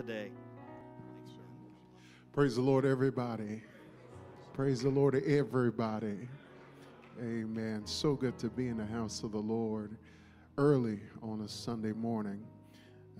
[0.00, 0.30] today.
[2.32, 3.62] Praise the Lord, everybody.
[4.54, 6.26] Praise the Lord, everybody.
[7.20, 7.82] Amen.
[7.84, 9.98] So good to be in the house of the Lord
[10.56, 12.42] early on a Sunday morning.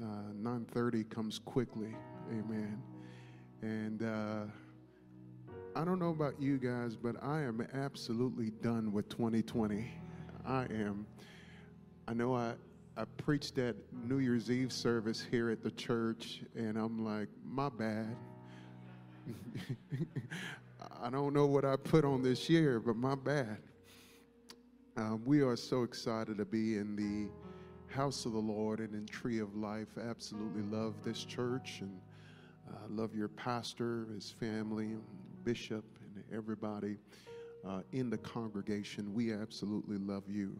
[0.01, 1.95] Uh, 9:30 comes quickly.
[2.31, 2.83] Amen.
[3.61, 4.45] And uh,
[5.77, 9.87] I don't know about you guys, but I am absolutely done with 2020.
[10.47, 11.07] I am.
[12.09, 12.55] I know I
[12.97, 13.77] I preached that
[14.09, 18.17] New Year's Eve service here at the church, and I'm like, my bad.
[21.03, 23.59] I don't know what I put on this year, but my bad.
[24.97, 27.29] Uh, we are so excited to be in the
[27.95, 29.97] house of the Lord and in Tree of Life.
[29.99, 32.01] Absolutely love this church and
[32.69, 34.97] uh, love your pastor, his family,
[35.45, 36.99] bishop, and everybody
[37.67, 39.15] uh, in the congregation.
[39.15, 40.57] We absolutely love you.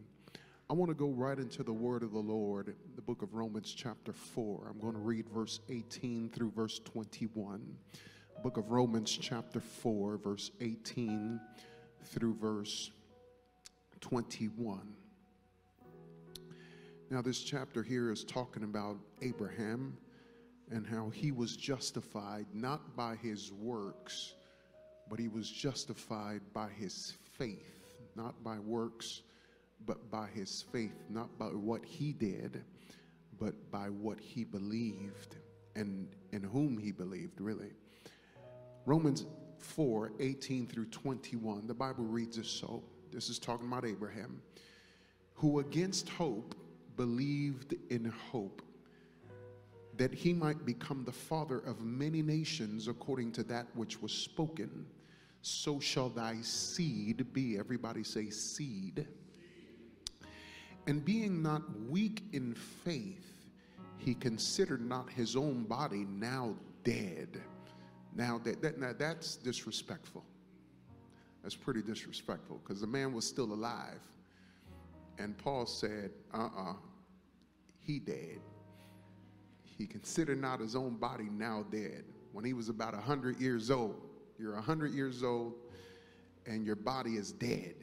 [0.71, 3.73] I want to go right into the word of the Lord, the book of Romans,
[3.75, 4.67] chapter 4.
[4.69, 7.75] I'm going to read verse 18 through verse 21.
[8.41, 11.41] Book of Romans, chapter 4, verse 18
[12.05, 12.89] through verse
[13.99, 14.79] 21.
[17.09, 19.97] Now, this chapter here is talking about Abraham
[20.71, 24.35] and how he was justified not by his works,
[25.09, 27.83] but he was justified by his faith,
[28.15, 29.23] not by works
[29.85, 32.63] but by his faith, not by what he did,
[33.39, 35.37] but by what he believed
[35.75, 37.71] and in whom he believed, really.
[38.85, 39.25] Romans
[39.59, 42.83] 4 18 through 21, the Bible reads as so.
[43.11, 44.41] This is talking about Abraham,
[45.35, 46.55] who against hope
[46.95, 48.61] believed in hope
[49.97, 54.85] that he might become the father of many nations according to that which was spoken.
[55.41, 57.57] So shall thy seed be.
[57.57, 59.07] Everybody say, seed
[60.87, 63.31] and being not weak in faith,
[63.97, 67.41] he considered not his own body now dead.
[68.15, 70.23] Now, that, that, now that's disrespectful.
[71.43, 74.01] That's pretty disrespectful because the man was still alive.
[75.17, 76.75] And Paul said, uh uh-uh, uh,
[77.79, 78.39] he dead.
[79.63, 82.03] He considered not his own body now dead.
[82.31, 84.01] When he was about 100 years old,
[84.39, 85.53] you're 100 years old
[86.45, 87.75] and your body is dead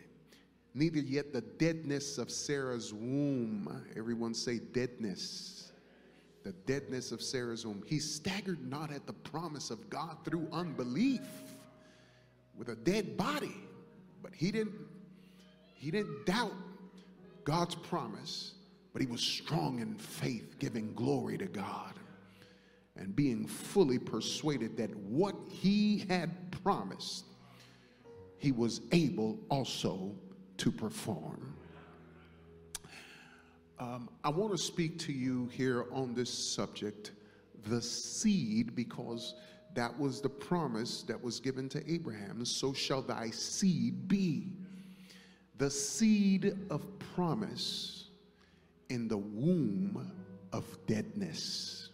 [0.78, 3.84] neither yet the deadness of Sarah's womb.
[3.96, 5.72] Everyone say deadness.
[6.44, 7.82] The deadness of Sarah's womb.
[7.84, 11.26] He staggered not at the promise of God through unbelief
[12.56, 13.56] with a dead body.
[14.22, 14.74] But he didn't
[15.74, 16.54] he didn't doubt
[17.44, 18.54] God's promise,
[18.92, 21.94] but he was strong in faith, giving glory to God
[22.96, 26.30] and being fully persuaded that what he had
[26.64, 27.26] promised,
[28.38, 30.12] he was able also
[30.58, 31.54] to perform.
[33.80, 37.12] Um, I want to speak to you here on this subject,
[37.66, 39.34] the seed, because
[39.74, 42.44] that was the promise that was given to Abraham.
[42.44, 44.52] So shall thy seed be.
[45.58, 48.10] The seed of promise
[48.88, 50.12] in the womb
[50.52, 51.90] of deadness.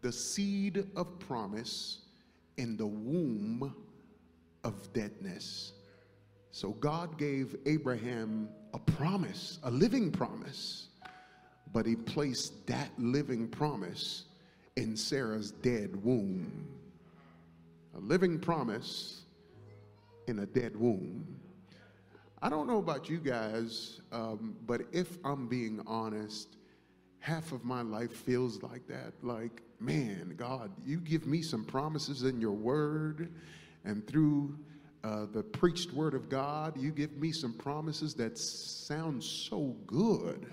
[0.00, 1.98] The seed of promise
[2.56, 3.74] in the womb
[4.62, 5.72] of deadness.
[6.52, 10.88] So God gave Abraham a promise, a living promise,
[11.72, 14.24] but he placed that living promise
[14.76, 16.68] in Sarah's dead womb.
[17.96, 19.22] A living promise
[20.28, 21.26] in a dead womb.
[22.42, 26.56] I don't know about you guys, um, but if I'm being honest,
[27.18, 29.14] half of my life feels like that.
[29.22, 33.32] Like, man, God, you give me some promises in your word,
[33.84, 34.58] and through
[35.04, 36.76] uh, the preached word of God.
[36.76, 40.46] You give me some promises that sound so good.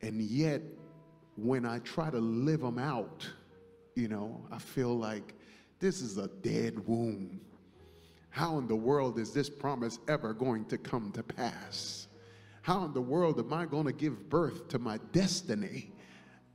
[0.00, 0.62] And yet,
[1.36, 3.28] when I try to live them out,
[3.94, 5.34] you know, I feel like
[5.80, 7.40] this is a dead womb.
[8.30, 12.06] How in the world is this promise ever going to come to pass?
[12.62, 15.92] How in the world am I going to give birth to my destiny?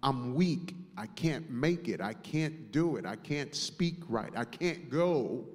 [0.02, 0.76] I'm weak.
[0.98, 2.02] I can't make it.
[2.02, 3.06] I can't do it.
[3.06, 4.32] I can't speak right.
[4.36, 5.46] I can't go.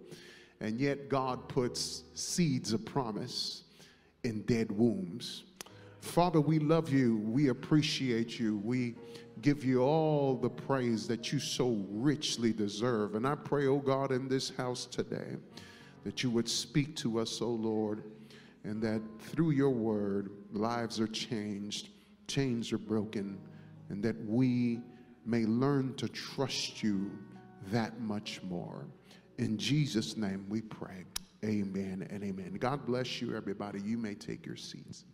[0.60, 3.64] And yet, God puts seeds of promise
[4.24, 5.44] in dead wombs.
[6.00, 7.18] Father, we love you.
[7.18, 8.58] We appreciate you.
[8.58, 8.94] We
[9.42, 13.14] give you all the praise that you so richly deserve.
[13.14, 15.36] And I pray, oh God, in this house today,
[16.04, 18.02] that you would speak to us, oh Lord,
[18.64, 21.88] and that through your word, lives are changed,
[22.26, 23.38] chains are broken,
[23.88, 24.80] and that we
[25.24, 27.10] may learn to trust you
[27.70, 28.86] that much more.
[29.38, 31.04] In Jesus' name we pray.
[31.44, 32.56] Amen and amen.
[32.58, 33.80] God bless you, everybody.
[33.80, 35.04] You may take your seats.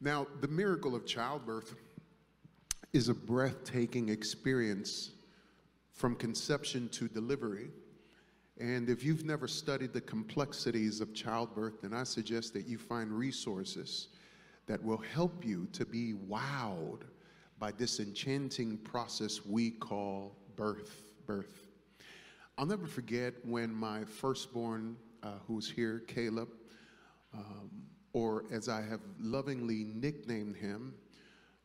[0.00, 1.76] Now, the miracle of childbirth
[2.92, 5.12] is a breathtaking experience
[5.92, 7.70] from conception to delivery.
[8.60, 13.10] And if you've never studied the complexities of childbirth, then I suggest that you find
[13.10, 14.08] resources
[14.66, 17.02] that will help you to be wowed
[17.58, 21.12] by this enchanting process we call birth.
[21.26, 21.68] Birth.
[22.58, 26.48] I'll never forget when my firstborn, uh, who's here, Caleb,
[27.32, 27.70] um,
[28.12, 30.94] or as I have lovingly nicknamed him,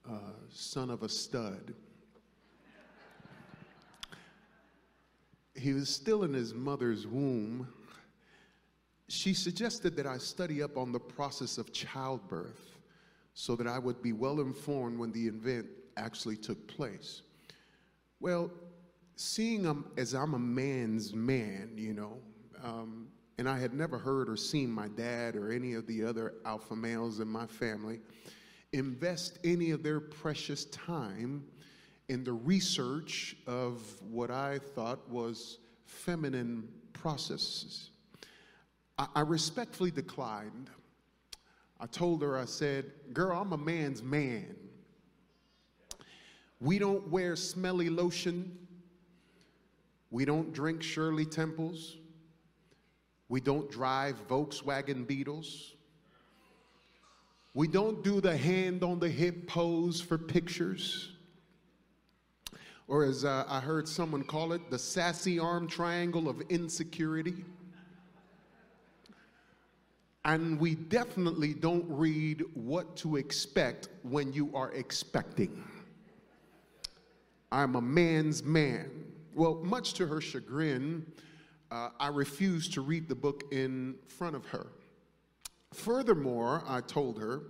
[0.10, 1.74] uh, son of a stud.
[5.58, 7.68] He was still in his mother's womb.
[9.10, 12.78] She suggested that I study up on the process of childbirth
[13.34, 17.22] so that I would be well informed when the event actually took place.
[18.20, 18.52] Well,
[19.16, 22.18] seeing him as I'm a man's man, you know,
[22.64, 23.08] um,
[23.38, 26.76] and I had never heard or seen my dad or any of the other alpha
[26.76, 28.00] males in my family
[28.74, 31.44] invest any of their precious time
[32.10, 37.90] in the research of what I thought was feminine processes.
[38.98, 40.70] I, I respectfully declined.
[41.80, 44.56] I told her, I said, Girl, I'm a man's man.
[46.60, 48.58] We don't wear smelly lotion.
[50.10, 51.98] We don't drink Shirley Temples.
[53.30, 55.74] We don't drive Volkswagen Beetles.
[57.54, 61.17] We don't do the hand on the hip pose for pictures.
[62.88, 67.44] Or as uh, I heard someone call it, the sassy arm triangle of insecurity.
[70.24, 75.64] And we definitely don't read what to expect when you are expecting.
[77.52, 79.06] I'm a man's man.
[79.36, 81.06] Well, much to her chagrin,
[81.72, 84.68] uh, I refused to read the book in front of her.
[85.74, 87.44] Furthermore, I told her,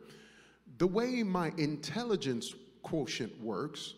[0.78, 2.54] the way my intelligence
[2.84, 3.96] quotient works,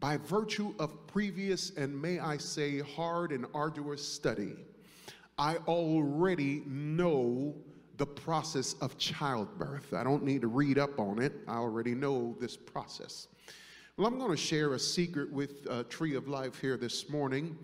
[0.00, 4.56] by virtue of previous and may I say hard and arduous study,
[5.38, 7.54] I already know
[7.96, 9.94] the process of childbirth.
[9.94, 13.28] I don't need to read up on it, I already know this process.
[13.96, 17.56] Well, I'm going to share a secret with uh, Tree of Life here this morning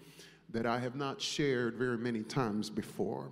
[0.50, 3.28] that I have not shared very many times before.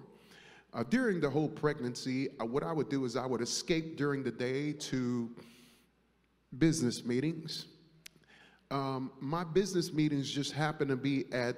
[0.74, 4.22] Uh, during the whole pregnancy, uh, what I would do is I would escape during
[4.24, 5.30] the day to
[6.58, 7.66] business meetings.
[8.70, 11.56] Um, my business meetings just happened to be at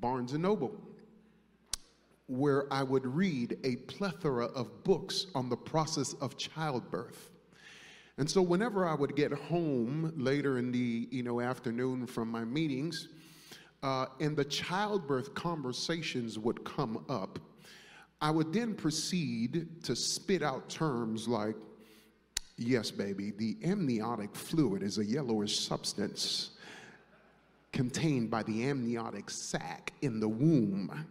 [0.00, 0.72] Barnes and Noble,
[2.26, 7.30] where I would read a plethora of books on the process of childbirth.
[8.18, 12.44] And so whenever I would get home later in the you know afternoon from my
[12.44, 13.08] meetings,
[13.82, 17.38] uh, and the childbirth conversations would come up,
[18.20, 21.56] I would then proceed to spit out terms like,
[22.56, 26.50] yes, baby, the amniotic fluid is a yellowish substance
[27.72, 31.06] contained by the amniotic sac in the womb.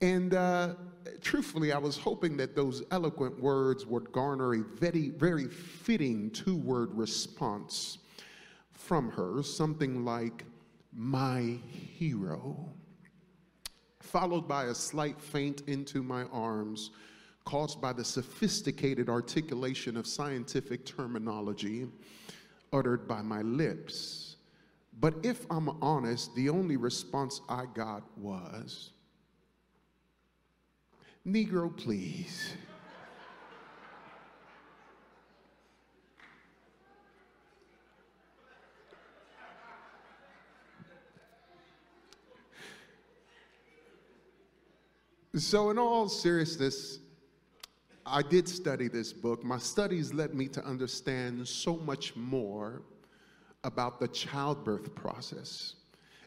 [0.00, 0.74] And uh,
[1.20, 6.56] truthfully, I was hoping that those eloquent words would garner a very, very fitting two
[6.56, 7.98] word response
[8.72, 10.44] from her, something like,
[10.96, 12.68] my hero,
[14.00, 16.90] followed by a slight faint into my arms
[17.44, 21.86] caused by the sophisticated articulation of scientific terminology
[22.72, 24.36] uttered by my lips.
[25.00, 28.90] But if I'm honest, the only response I got was,
[31.26, 32.54] Negro, please.
[45.36, 47.00] So, in all seriousness,
[48.06, 49.42] I did study this book.
[49.44, 52.82] My studies led me to understand so much more
[53.62, 55.76] about the childbirth process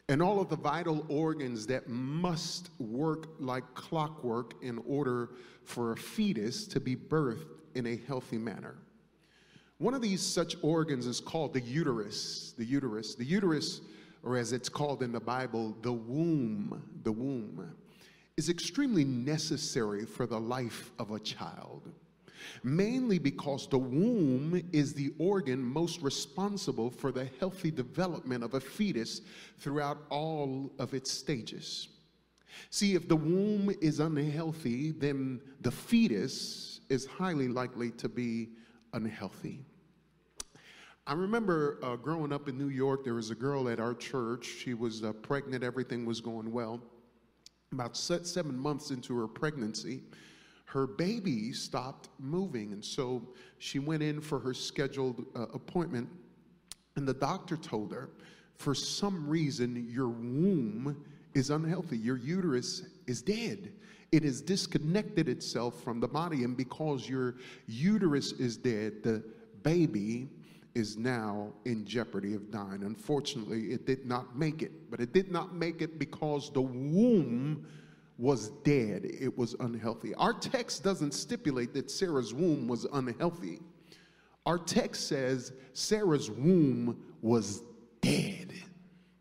[0.08, 5.30] and all of the vital organs that must work like clockwork in order
[5.64, 8.74] for a fetus to be birthed in a healthy manner.
[9.76, 12.54] One of these such organs is called the uterus.
[12.58, 13.14] The uterus.
[13.14, 13.82] The uterus,
[14.24, 16.82] or as it's called in the Bible, the womb.
[17.04, 17.72] The womb
[18.38, 21.90] is extremely necessary for the life of a child,
[22.62, 28.60] mainly because the womb is the organ most responsible for the healthy development of a
[28.60, 29.22] fetus
[29.58, 31.88] throughout all of its stages.
[32.70, 38.50] See, if the womb is unhealthy, then the fetus is highly likely to be
[38.92, 39.64] unhealthy.
[41.08, 44.46] I remember uh, growing up in New York, there was a girl at our church.
[44.46, 46.80] She was uh, pregnant, everything was going well
[47.72, 50.02] about seven months into her pregnancy,
[50.64, 52.72] her baby stopped moving.
[52.72, 53.22] And so
[53.58, 56.08] she went in for her scheduled uh, appointment,
[56.96, 58.10] and the doctor told her,
[58.56, 63.72] for some reason, your womb is unhealthy, your uterus is dead.
[64.10, 69.22] It has disconnected itself from the body, and because your uterus is dead, the
[69.62, 70.28] baby
[70.78, 72.82] is now in jeopardy of dying.
[72.84, 77.66] Unfortunately, it did not make it, but it did not make it because the womb
[78.16, 80.14] was dead, it was unhealthy.
[80.14, 83.60] Our text doesn't stipulate that Sarah's womb was unhealthy.
[84.44, 87.62] Our text says Sarah's womb was
[88.00, 88.52] dead.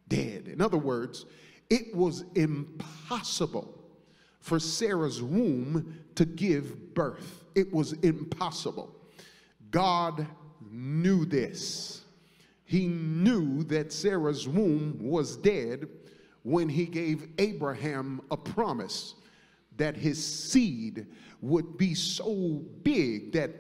[0.08, 0.48] Dead.
[0.48, 1.26] In other words,
[1.70, 3.78] it was impossible
[4.40, 7.44] for Sarah's womb to give birth.
[7.54, 8.96] It was impossible.
[9.70, 10.26] God
[10.72, 12.02] knew this.
[12.66, 15.88] He knew that Sarah's womb was dead
[16.44, 19.16] when he gave Abraham a promise
[19.78, 21.08] that his seed
[21.42, 23.52] would be so big that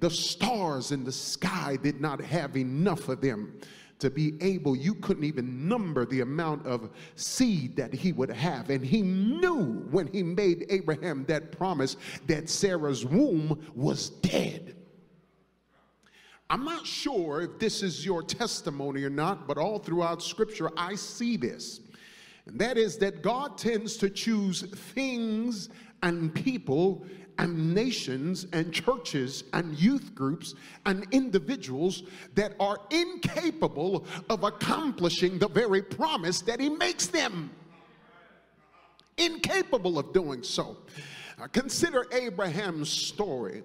[0.00, 3.58] the stars in the sky did not have enough of them
[3.98, 8.70] to be able, you couldn't even number the amount of seed that he would have.
[8.70, 14.76] And he knew when he made Abraham that promise that Sarah's womb was dead.
[16.50, 20.94] I'm not sure if this is your testimony or not, but all throughout Scripture, I
[20.94, 21.80] see this.
[22.46, 24.62] And that is that God tends to choose
[24.94, 25.70] things
[26.02, 27.06] and people
[27.38, 30.54] and nations and churches and youth groups
[30.86, 37.50] and individuals that are incapable of accomplishing the very promise that He makes them.
[39.16, 40.76] Incapable of doing so.
[41.52, 43.62] Consider Abraham's story.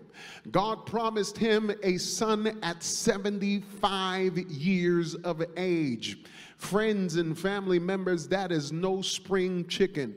[0.51, 6.19] God promised him a son at 75 years of age.
[6.57, 10.15] Friends and family members, that is no spring chicken.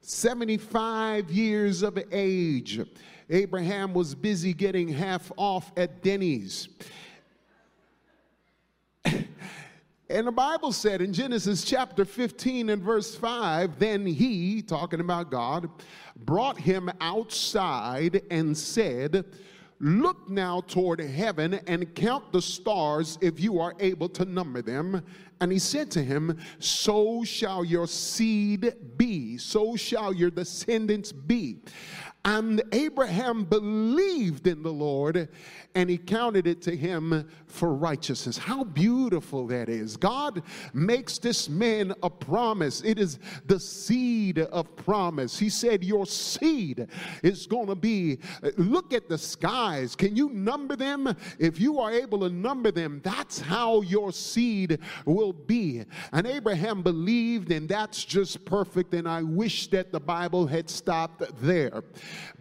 [0.00, 2.80] 75 years of age.
[3.30, 6.68] Abraham was busy getting half off at Denny's.
[10.10, 15.30] And the Bible said in Genesis chapter 15 and verse 5 then he, talking about
[15.30, 15.70] God,
[16.14, 19.24] brought him outside and said,
[19.80, 25.02] Look now toward heaven and count the stars if you are able to number them.
[25.44, 31.58] And he said to him, So shall your seed be, so shall your descendants be.
[32.26, 35.28] And Abraham believed in the Lord,
[35.74, 38.38] and he counted it to him for righteousness.
[38.38, 39.98] How beautiful that is.
[39.98, 42.80] God makes this man a promise.
[42.80, 45.38] It is the seed of promise.
[45.38, 46.88] He said, Your seed
[47.22, 48.20] is going to be,
[48.56, 49.94] look at the skies.
[49.94, 51.14] Can you number them?
[51.38, 55.84] If you are able to number them, that's how your seed will be.
[56.12, 58.94] And Abraham believed, and that's just perfect.
[58.94, 61.84] And I wish that the Bible had stopped there.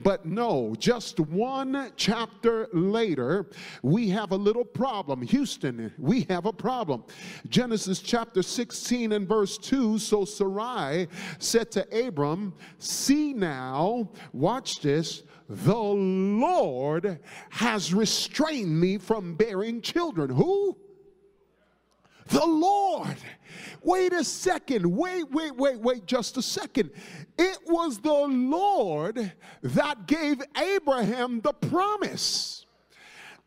[0.01, 3.47] But no, just one chapter later,
[3.81, 5.21] we have a little problem.
[5.21, 7.03] Houston, we have a problem.
[7.49, 11.07] Genesis chapter 16 and verse 2 So Sarai
[11.39, 17.19] said to Abram, See now, watch this the Lord
[17.49, 20.29] has restrained me from bearing children.
[20.29, 20.77] Who?
[22.33, 23.17] The Lord.
[23.83, 24.85] Wait a second.
[24.85, 26.89] Wait, wait, wait, wait just a second.
[27.37, 32.65] It was the Lord that gave Abraham the promise.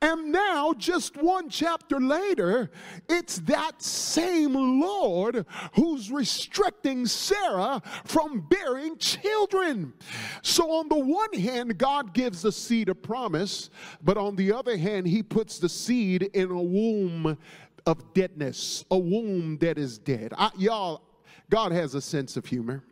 [0.02, 2.71] And now, just one chapter later,
[3.09, 9.95] it's that same Lord who's restricting Sarah from bearing children.
[10.43, 13.71] So, on the one hand, God gives the seed a promise,
[14.02, 17.38] but on the other hand, He puts the seed in a womb
[17.87, 20.33] of deadness, a womb that is dead.
[20.37, 21.02] I, y'all,
[21.49, 22.83] God has a sense of humor.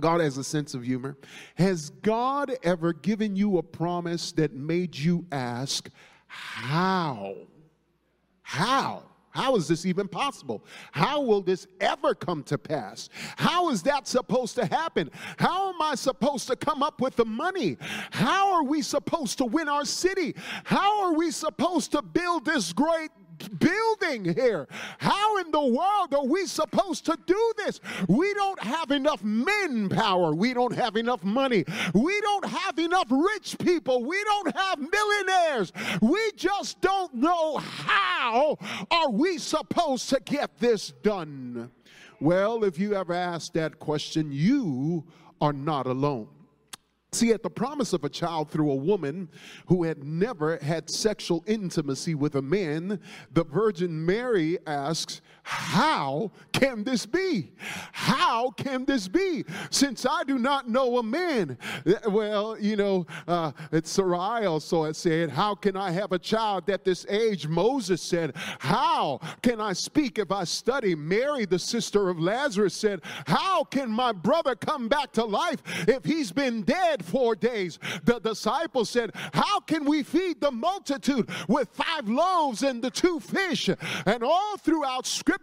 [0.00, 1.16] God has a sense of humor.
[1.56, 5.88] Has God ever given you a promise that made you ask,
[6.26, 7.34] How?
[8.42, 9.02] How?
[9.30, 10.64] How is this even possible?
[10.90, 13.08] How will this ever come to pass?
[13.36, 15.10] How is that supposed to happen?
[15.38, 17.76] How am I supposed to come up with the money?
[18.10, 20.34] How are we supposed to win our city?
[20.64, 23.10] How are we supposed to build this great
[23.58, 24.68] building here.
[24.98, 27.80] How in the world are we supposed to do this?
[28.08, 30.34] We don't have enough manpower.
[30.34, 31.64] We don't have enough money.
[31.94, 34.04] We don't have enough rich people.
[34.04, 35.72] We don't have millionaires.
[36.00, 38.58] We just don't know how
[38.90, 41.70] are we supposed to get this done?
[42.20, 45.04] Well, if you ever ask that question, you
[45.40, 46.28] are not alone.
[47.10, 49.30] See, at the promise of a child through a woman
[49.66, 53.00] who had never had sexual intimacy with a man,
[53.32, 57.52] the Virgin Mary asks, How can this be?
[57.92, 59.46] How can this be?
[59.70, 61.56] Since I do not know a man.
[62.06, 66.84] Well, you know, uh, it's Sarai also said, How can I have a child at
[66.84, 67.48] this age?
[67.48, 70.94] Moses said, How can I speak if I study?
[70.94, 76.04] Mary, the sister of Lazarus, said, How can my brother come back to life if
[76.04, 77.02] he's been dead?
[77.02, 77.78] four days.
[78.04, 83.18] The disciples said, How can we feed the multitude with five loaves and the two
[83.18, 83.70] fish?
[84.04, 85.37] And all throughout Scripture,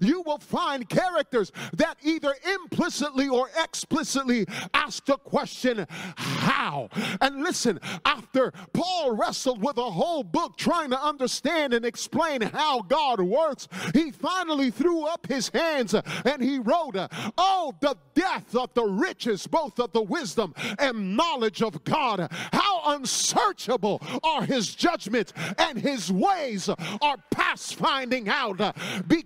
[0.00, 5.86] you will find characters that either implicitly or explicitly ask the question,
[6.16, 6.88] How?
[7.20, 12.82] And listen, after Paul wrestled with a whole book trying to understand and explain how
[12.82, 16.96] God works, he finally threw up his hands and he wrote,
[17.38, 22.28] Oh, the depth of the riches, both of the wisdom and knowledge of God.
[22.52, 28.60] How unsearchable are his judgments and his ways are past finding out.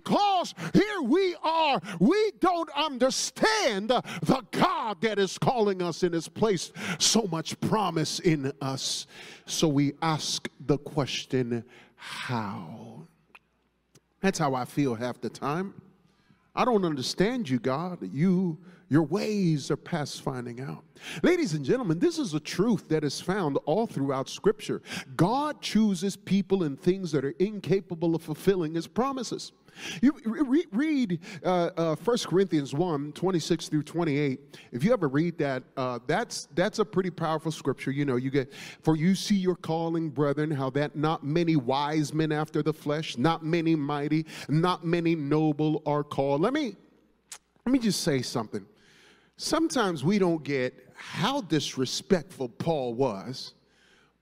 [0.03, 6.27] Because here we are, we don't understand the God that is calling us in his
[6.27, 9.07] place so much promise in us.
[9.45, 11.63] So we ask the question,
[11.95, 13.07] how?
[14.21, 15.73] That's how I feel half the time.
[16.55, 17.99] I don't understand you, God.
[18.01, 18.57] You
[18.91, 20.83] your ways are past finding out.
[21.23, 24.81] Ladies and gentlemen, this is a truth that is found all throughout Scripture.
[25.15, 29.53] God chooses people and things that are incapable of fulfilling His promises.
[30.01, 34.39] You re- read uh, uh, 1 Corinthians 1 26 through 28.
[34.71, 37.91] If you ever read that, uh, that's, that's a pretty powerful scripture.
[37.91, 38.51] You know, you get,
[38.81, 43.17] for you see your calling, brethren, how that not many wise men after the flesh,
[43.17, 46.41] not many mighty, not many noble are called.
[46.41, 46.75] Let me,
[47.65, 48.65] let me just say something
[49.41, 53.53] sometimes we don't get how disrespectful Paul was.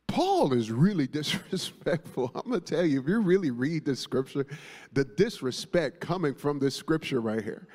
[0.10, 2.32] Paul is really disrespectful.
[2.36, 4.46] I'm going to tell you, if you really read the scripture,
[4.92, 7.68] the disrespect coming from this scripture right here.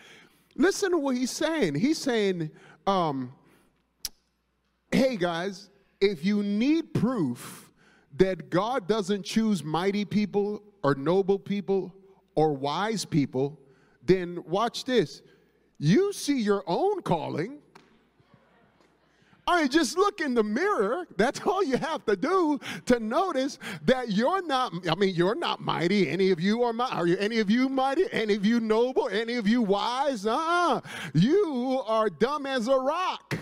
[0.56, 1.76] Listen to what he's saying.
[1.76, 2.50] He's saying,
[2.86, 3.32] um,
[4.92, 7.70] hey guys, if you need proof
[8.16, 11.94] that God doesn't choose mighty people or noble people
[12.34, 13.58] or wise people,
[14.02, 15.22] then watch this.
[15.78, 17.58] You see your own calling.
[19.46, 21.06] I mean, just look in the mirror.
[21.16, 25.60] That's all you have to do to notice that you're not, I mean, you're not
[25.60, 26.08] mighty.
[26.08, 26.94] Any of you are mighty.
[26.94, 28.04] Are you, any of you mighty?
[28.10, 29.08] Any of you noble?
[29.10, 30.24] Any of you wise?
[30.26, 30.80] Uh-uh.
[31.12, 33.36] You are dumb as a rock.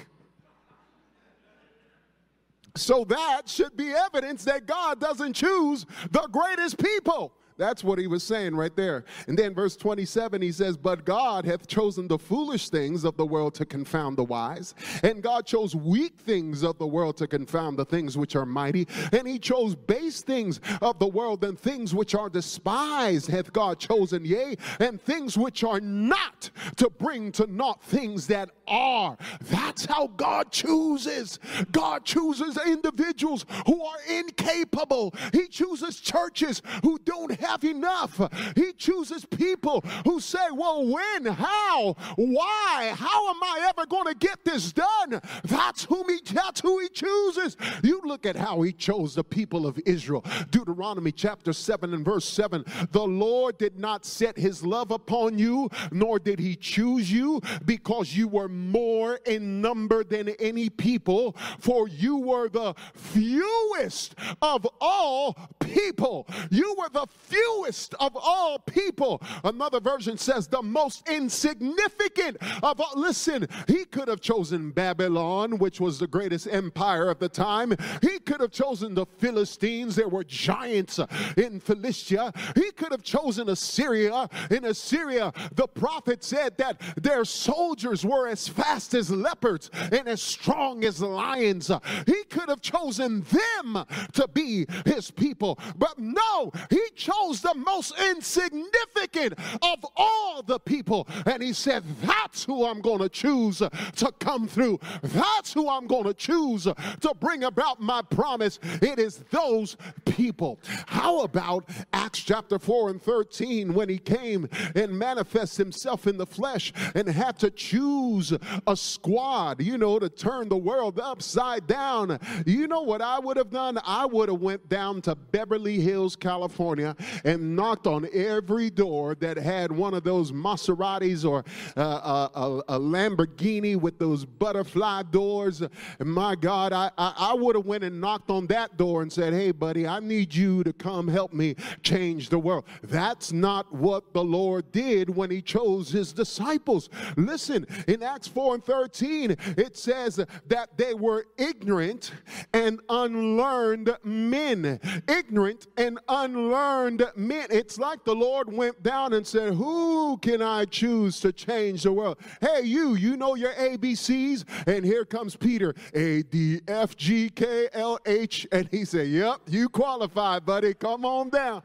[2.75, 7.33] So that should be evidence that God doesn't choose the greatest people.
[7.57, 9.05] That's what he was saying right there.
[9.27, 13.27] And then verse 27, he says, But God hath chosen the foolish things of the
[13.27, 14.75] world to confound the wise.
[15.03, 18.87] And God chose weak things of the world to confound the things which are mighty.
[19.13, 23.79] And he chose base things of the world and things which are despised hath God
[23.79, 29.17] chosen, yea, and things which are not to bring to naught things that are.
[29.43, 31.39] That's how God chooses.
[31.71, 35.15] God chooses individuals who are incapable.
[35.33, 38.21] He chooses churches who don't have enough.
[38.57, 41.27] He chooses people who say, Well, when?
[41.27, 41.95] How?
[42.17, 42.95] Why?
[42.97, 45.21] How am I ever going to get this done?
[45.45, 47.57] That's whom he that's who he chooses.
[47.83, 50.25] You look at how he chose the people of Israel.
[50.51, 52.65] Deuteronomy chapter 7 and verse 7.
[52.91, 58.15] The Lord did not set his love upon you, nor did he choose you, because
[58.15, 65.37] you were more in number than any people, for you were the fewest of all
[65.61, 66.27] people.
[66.51, 69.23] You were the fewest of all people.
[69.45, 72.93] Another version says the most insignificant of all.
[72.95, 77.75] Listen, he could have chosen Babylon, which was the greatest empire of the time.
[78.01, 79.97] He could have chosen the Philistines.
[79.97, 81.01] There were giants
[81.37, 82.33] in Philistia.
[82.55, 84.29] He could have chosen Assyria.
[84.51, 90.21] In Assyria, the prophet said that their soldiers were as fast as leopards and as
[90.21, 91.71] strong as lions.
[92.07, 95.59] He could have chosen them to be his people.
[95.77, 101.07] But no, he chose the most insignificant of all the people.
[101.27, 104.81] And he said, That's who I'm going to choose to come through.
[105.03, 108.59] That's who I'm going to choose to bring about my promise.
[108.81, 110.59] It is those people.
[110.87, 116.27] How about Acts chapter 4 and 13 when he came and manifests himself in the
[116.27, 118.33] flesh and had to choose
[118.67, 122.19] a squad, you know, to turn the world upside down?
[122.47, 123.79] You know what I would have done?
[123.85, 129.37] I would have went down to Beverly Hills, California, and knocked on every door that
[129.37, 131.45] had one of those Maseratis or
[131.77, 135.63] uh, a, a, Lamborghini with those butterfly doors.
[135.63, 139.13] And my God, I, I, I would have went and knocked on that door and
[139.13, 142.65] said, hey, buddy, I need you to come help me change the world.
[142.83, 146.89] That's not what the Lord did when he chose his disciples.
[147.17, 152.13] Listen, in Acts 4 and 13, it says that they were ignorant
[152.53, 154.81] and unlearned men.
[155.09, 157.47] Ignorant and unlearned men.
[157.51, 161.93] It's like the Lord went down and said, Who can I choose to change the
[161.93, 162.19] world?
[162.41, 164.45] Hey, you, you know your ABCs?
[164.67, 168.47] And here comes Peter, A, D, F, G, K, L, H.
[168.53, 170.75] And he said, Yep, you qualify, buddy.
[170.75, 171.63] Come on down.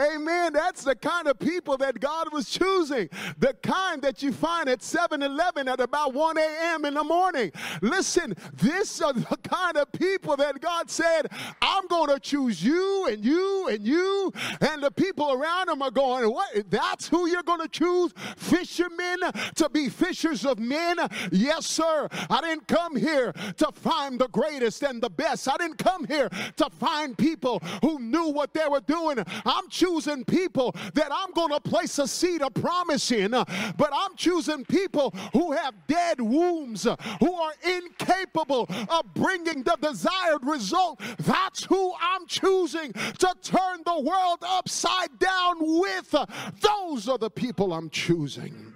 [0.00, 0.52] Amen.
[0.52, 3.08] That's the kind of people that God was choosing.
[3.38, 6.84] The kind that you find at 7 Eleven at about 1 a.m.
[6.84, 7.50] in the morning.
[7.82, 11.28] Listen, this are the kind of people that God said,
[11.60, 14.32] I'm going to choose you and you and you.
[14.60, 16.70] And the people around them are going, What?
[16.70, 18.12] That's who you're going to choose?
[18.36, 19.18] Fishermen
[19.56, 20.96] to be fishers of men?
[21.32, 22.08] Yes, sir.
[22.30, 25.48] I didn't come here to find the greatest and the best.
[25.48, 29.24] I didn't come here to find people who knew what they were doing doing.
[29.44, 33.44] I'm choosing people that I'm going to place a seed of promise in, uh,
[33.76, 39.76] but I'm choosing people who have dead wombs, uh, who are incapable of bringing the
[39.80, 41.00] desired result.
[41.18, 46.14] That's who I'm choosing to turn the world upside down with.
[46.14, 46.26] Uh,
[46.60, 48.74] those are the people I'm choosing.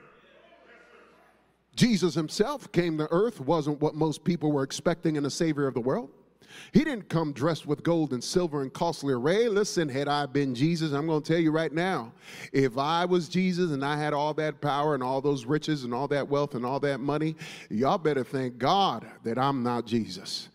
[1.74, 5.74] Jesus himself came to earth, wasn't what most people were expecting in a Savior of
[5.74, 6.10] the world.
[6.72, 9.48] He didn't come dressed with gold and silver and costly array.
[9.48, 12.12] Listen, had I been Jesus, I'm going to tell you right now,
[12.52, 15.92] if I was Jesus and I had all that power and all those riches and
[15.92, 17.36] all that wealth and all that money,
[17.68, 20.48] y'all better thank God that I'm not Jesus.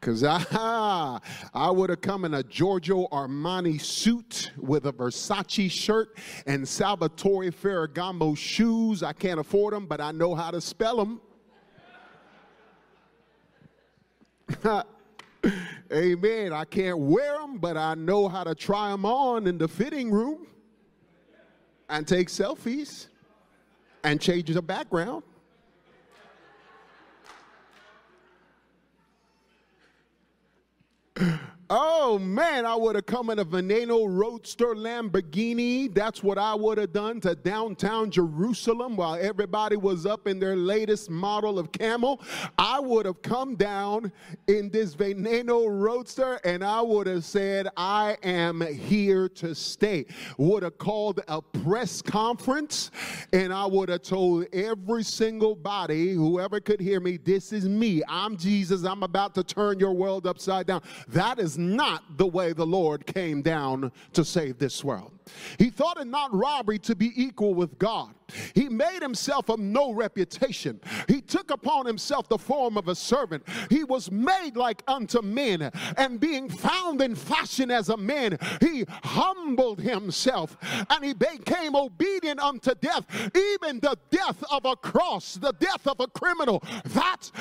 [0.00, 1.20] Because I,
[1.52, 6.16] I would have come in a Giorgio Armani suit with a Versace shirt
[6.46, 9.02] and Salvatore Ferragamo shoes.
[9.02, 11.20] I can't afford them, but I know how to spell them.
[15.92, 16.52] Amen.
[16.52, 20.10] I can't wear them, but I know how to try them on in the fitting
[20.10, 20.46] room
[21.88, 23.08] and take selfies
[24.04, 25.22] and change the background.
[31.72, 35.94] Oh man, I would have come in a Veneno Roadster Lamborghini.
[35.94, 40.56] That's what I would have done to downtown Jerusalem while everybody was up in their
[40.56, 42.22] latest model of camel.
[42.58, 44.10] I would have come down
[44.48, 50.06] in this Veneno Roadster and I would have said, I am here to stay.
[50.38, 52.90] Would have called a press conference
[53.32, 58.02] and I would have told every single body, whoever could hear me, this is me.
[58.08, 58.82] I'm Jesus.
[58.82, 60.82] I'm about to turn your world upside down.
[61.06, 65.12] That is not the way the Lord came down to save this world.
[65.58, 68.14] He thought it not robbery to be equal with God.
[68.54, 70.80] He made himself of no reputation.
[71.08, 73.44] He took upon himself the form of a servant.
[73.68, 78.84] He was made like unto men, and being found in fashion as a man, he
[79.02, 80.56] humbled himself
[80.90, 86.00] and he became obedient unto death, even the death of a cross, the death of
[86.00, 86.62] a criminal.
[86.84, 87.32] That's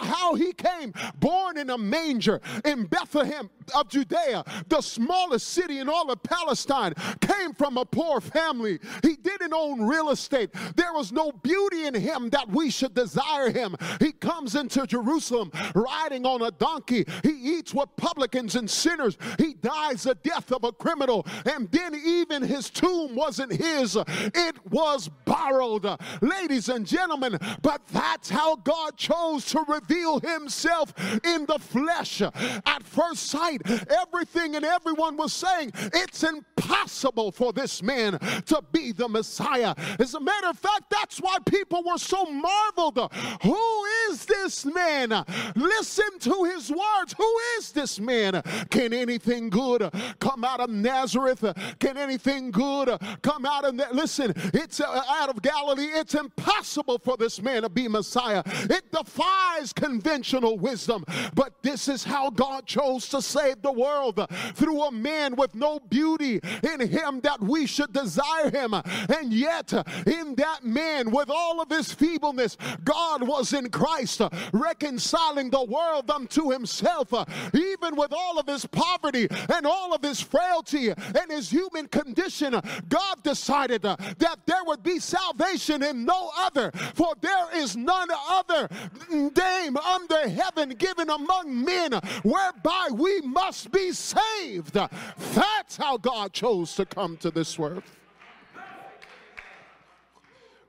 [0.00, 5.88] how he came, born in a manger in Bethlehem of Judea, the smallest city in
[5.88, 6.94] all of Palestine.
[7.20, 8.78] Came from a poor family.
[9.02, 10.37] He didn't own real estate.
[10.46, 13.76] There was no beauty in him that we should desire him.
[14.00, 17.04] He comes into Jerusalem riding on a donkey.
[17.22, 19.16] He eats with publicans and sinners.
[19.38, 21.26] He dies the death of a criminal.
[21.44, 25.86] And then even his tomb wasn't his, it was borrowed.
[26.20, 30.92] Ladies and gentlemen, but that's how God chose to reveal himself
[31.24, 32.20] in the flesh.
[32.22, 38.92] At first sight, everything and everyone was saying, it's impossible for this man to be
[38.92, 39.74] the Messiah.
[39.98, 43.12] As a matter of fact, that's why people were so marveled.
[43.42, 45.24] Who is this man?
[45.54, 47.14] Listen to his words.
[47.16, 48.42] Who is this man?
[48.70, 51.44] Can anything good come out of Nazareth?
[51.78, 52.88] Can anything good
[53.22, 53.94] come out of that?
[53.94, 55.90] Listen, it's uh, out of Galilee.
[55.92, 58.42] It's impossible for this man to be Messiah.
[58.46, 61.04] It defies conventional wisdom.
[61.34, 65.80] But this is how God chose to save the world through a man with no
[65.80, 68.74] beauty in him that we should desire him.
[68.74, 69.72] And yet,
[70.18, 74.20] in that man, with all of his feebleness, God was in Christ.
[74.20, 79.94] Uh, reconciling the world unto himself, uh, even with all of his poverty and all
[79.94, 82.60] of his frailty and his human condition.
[82.88, 88.08] God decided uh, that there would be salvation in no other, for there is none
[88.28, 88.68] other
[89.10, 94.74] name under heaven given among men whereby we must be saved.
[94.74, 97.82] That's how God chose to come to this world.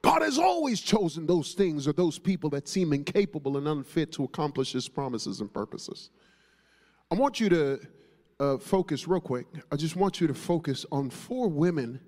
[0.02, 4.24] God has always chosen those things or those people that seem incapable and unfit to
[4.24, 6.10] accomplish his promises and purposes.
[7.12, 7.80] I want you to
[8.40, 9.48] uh, focus real quick.
[9.72, 12.00] I just want you to focus on four women.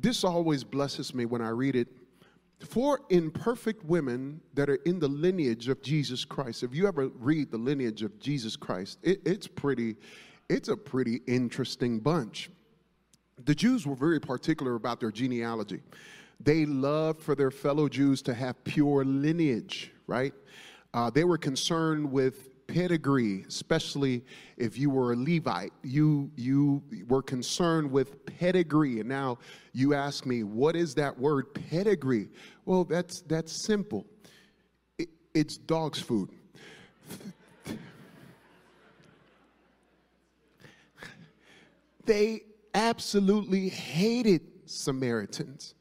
[0.00, 1.88] This always blesses me when I read it.
[2.60, 6.62] Four imperfect women that are in the lineage of Jesus Christ.
[6.62, 9.96] If you ever read the lineage of Jesus Christ, it, it's pretty,
[10.48, 12.50] it's a pretty interesting bunch.
[13.44, 15.80] The Jews were very particular about their genealogy.
[16.44, 20.34] They loved for their fellow Jews to have pure lineage, right?
[20.92, 24.22] Uh, they were concerned with pedigree, especially
[24.58, 25.72] if you were a Levite.
[25.82, 29.00] You, you were concerned with pedigree.
[29.00, 29.38] And now
[29.72, 32.28] you ask me, what is that word pedigree?
[32.66, 34.04] Well, that's, that's simple.
[34.98, 36.28] It, it's dog's food.
[42.04, 42.42] they
[42.74, 45.74] absolutely hated Samaritans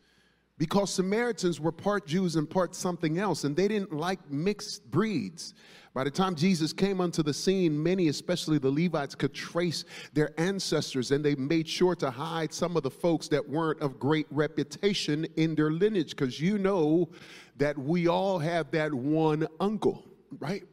[0.58, 5.54] because Samaritans were part Jews and part something else, and they didn't like mixed breeds.
[5.94, 10.32] By the time Jesus came onto the scene, many, especially the Levites, could trace their
[10.40, 14.26] ancestors, and they made sure to hide some of the folks that weren't of great
[14.32, 17.10] reputation in their lineage, because you know
[17.58, 20.04] that we all have that one uncle,
[20.40, 20.64] right?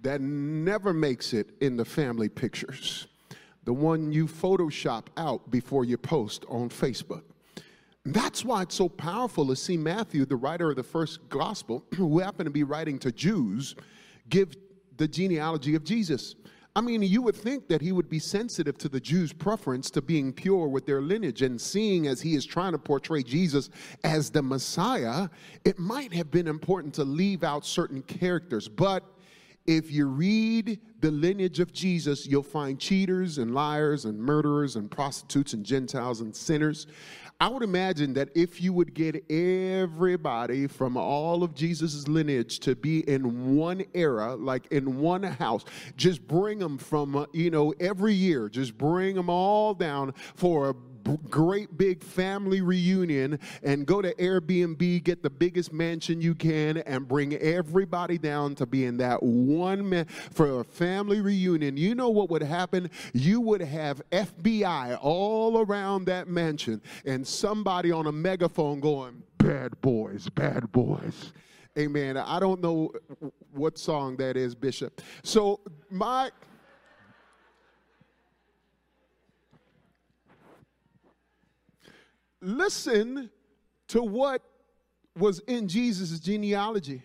[0.00, 3.06] That never makes it in the family pictures.
[3.64, 7.22] The one you Photoshop out before you post on Facebook.
[8.12, 12.18] That's why it's so powerful to see Matthew, the writer of the first gospel, who
[12.18, 13.74] happened to be writing to Jews,
[14.28, 14.56] give
[14.96, 16.34] the genealogy of Jesus.
[16.74, 20.00] I mean, you would think that he would be sensitive to the Jews' preference to
[20.00, 21.42] being pure with their lineage.
[21.42, 23.68] And seeing as he is trying to portray Jesus
[24.04, 25.28] as the Messiah,
[25.64, 28.68] it might have been important to leave out certain characters.
[28.68, 29.02] But
[29.66, 34.90] if you read the lineage of Jesus, you'll find cheaters and liars and murderers and
[34.90, 36.86] prostitutes and Gentiles and sinners.
[37.40, 42.74] I would imagine that if you would get everybody from all of Jesus' lineage to
[42.74, 45.64] be in one era, like in one house,
[45.96, 50.70] just bring them from, uh, you know, every year, just bring them all down for
[50.70, 50.74] a
[51.30, 57.06] great big family reunion and go to Airbnb, get the biggest mansion you can, and
[57.06, 61.76] bring everybody down to be in that one man for a family reunion.
[61.76, 62.90] You know what would happen?
[63.12, 69.80] You would have FBI all around that mansion and somebody on a megaphone going, Bad
[69.80, 71.32] boys, bad boys.
[71.78, 72.16] Amen.
[72.16, 72.92] I don't know
[73.52, 75.00] what song that is, Bishop.
[75.22, 76.30] So, my
[82.40, 83.30] listen
[83.88, 84.42] to what
[85.16, 87.02] was in Jesus' genealogy.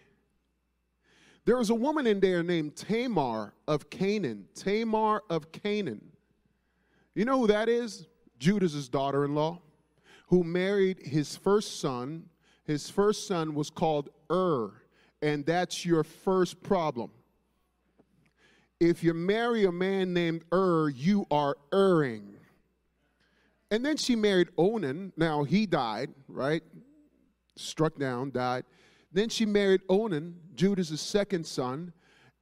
[1.46, 4.46] There was a woman in there named Tamar of Canaan.
[4.56, 6.02] Tamar of Canaan.
[7.16, 8.08] You know who that is?
[8.40, 9.62] Judah's daughter in law,
[10.28, 12.30] who married his first son.
[12.66, 14.72] His first son was called Ur,
[15.22, 17.12] and that's your first problem.
[18.80, 22.33] If you marry a man named Ur, you are erring.
[23.74, 25.14] And then she married Onan.
[25.18, 26.62] Now he died, right?
[27.56, 28.66] Struck down, died.
[29.12, 31.92] Then she married Onan, Judah's second son.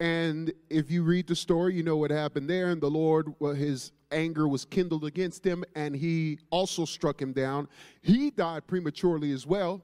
[0.01, 2.71] And if you read the story, you know what happened there.
[2.71, 7.31] And the Lord, well, his anger was kindled against him, and he also struck him
[7.31, 7.69] down.
[8.01, 9.81] He died prematurely as well.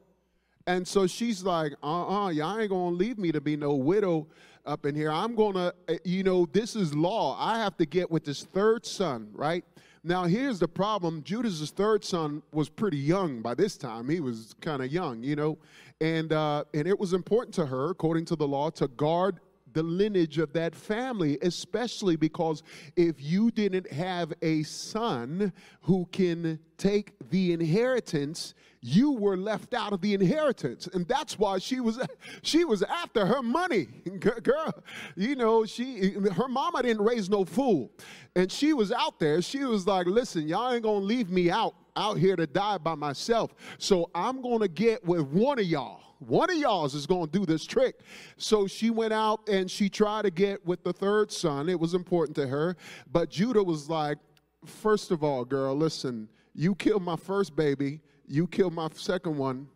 [0.65, 4.27] And so she's like, uh uh-uh, y'all ain't gonna leave me to be no widow
[4.65, 5.13] up in here.
[5.13, 7.37] I'm gonna, eh, you know, this is law.
[7.39, 9.63] I have to get with this third son, right?
[10.07, 14.07] Now, here's the problem Judah's third son was pretty young by this time.
[14.07, 15.57] He was kind of young, you know,
[15.99, 19.41] and, uh, and it was important to her, according to the law, to guard
[19.77, 22.63] the lineage of that family, especially because
[22.95, 29.93] if you didn't have a son who can take the inheritance, you were left out
[29.93, 30.87] of the inheritance.
[30.91, 31.99] And that's why she was
[32.41, 33.85] she was after her money.
[34.41, 34.73] Girl
[35.15, 37.91] you know she her mama didn't raise no fool.
[38.35, 39.43] And she was out there.
[39.43, 42.95] She was like listen y'all ain't gonna leave me out out here to die by
[42.95, 43.53] myself.
[43.77, 47.45] So i'm gonna get with one of y'all one of y'all's is going to do
[47.45, 47.99] this trick.
[48.37, 51.69] So she went out and she tried to get with the third son.
[51.69, 52.75] It was important to her.
[53.11, 54.17] But Judah was like,
[54.65, 59.67] first of all, girl, listen, you killed my first baby, you killed my second one,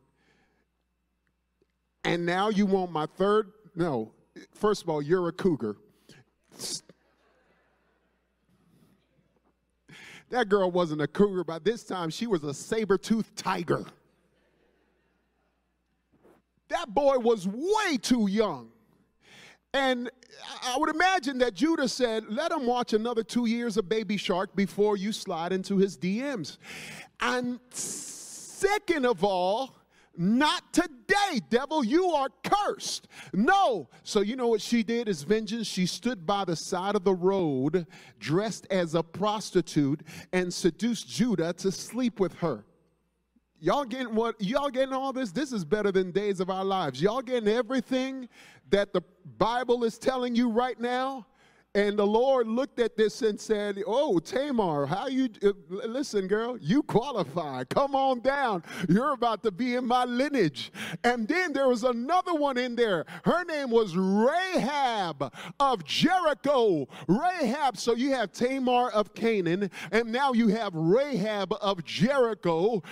[2.04, 3.52] and now you want my third?
[3.76, 4.12] No,
[4.54, 5.76] first of all, you're a cougar.
[10.30, 11.44] That girl wasn't a cougar.
[11.44, 13.86] By this time, she was a saber toothed tiger.
[16.72, 18.70] That boy was way too young.
[19.74, 20.10] And
[20.64, 24.56] I would imagine that Judah said, let him watch another two years of Baby Shark
[24.56, 26.58] before you slide into his DMs.
[27.20, 29.76] And second of all,
[30.18, 33.08] not today, devil, you are cursed.
[33.34, 33.90] No.
[34.04, 35.68] So, you know what she did as vengeance?
[35.68, 37.86] She stood by the side of the road
[38.18, 42.66] dressed as a prostitute and seduced Judah to sleep with her.
[43.64, 44.42] Y'all getting what?
[44.42, 45.32] Y'all getting all this?
[45.32, 47.00] This is better than days of our lives.
[47.00, 48.28] Y'all getting everything
[48.72, 49.02] that the
[49.38, 51.28] Bible is telling you right now?
[51.74, 55.52] And the Lord looked at this and said, Oh, Tamar, how you, uh,
[55.88, 57.64] listen, girl, you qualify.
[57.66, 58.64] Come on down.
[58.90, 60.74] You're about to be in my lineage.
[61.06, 63.06] And then there was another one in there.
[63.24, 66.90] Her name was Rahab of Jericho.
[67.08, 72.84] Rahab, so you have Tamar of Canaan, and now you have Rahab of Jericho.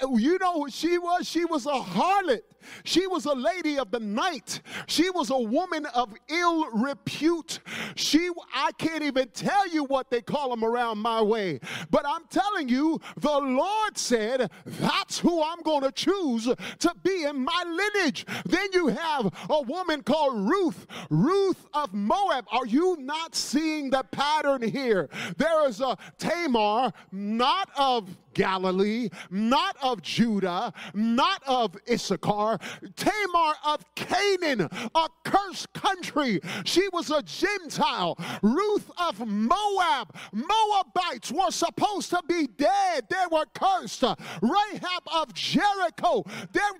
[0.00, 1.28] You know who she was?
[1.28, 2.42] She was a harlot.
[2.84, 4.60] She was a lady of the night.
[4.86, 7.60] She was a woman of ill repute.
[7.94, 11.60] She, I can't even tell you what they call them around my way.
[11.90, 17.24] But I'm telling you, the Lord said, that's who I'm going to choose to be
[17.24, 18.26] in my lineage.
[18.46, 22.46] Then you have a woman called Ruth, Ruth of Moab.
[22.50, 25.08] Are you not seeing the pattern here?
[25.36, 32.49] There is a Tamar, not of Galilee, not of Judah, not of Issachar,
[32.96, 36.40] Tamar, of Canaan, a cursed country.
[36.64, 38.18] She was a Gentile.
[38.42, 40.14] Ruth of Moab.
[40.32, 44.02] Moabites were supposed to be dead, they were cursed.
[44.02, 46.24] Rahab of Jericho.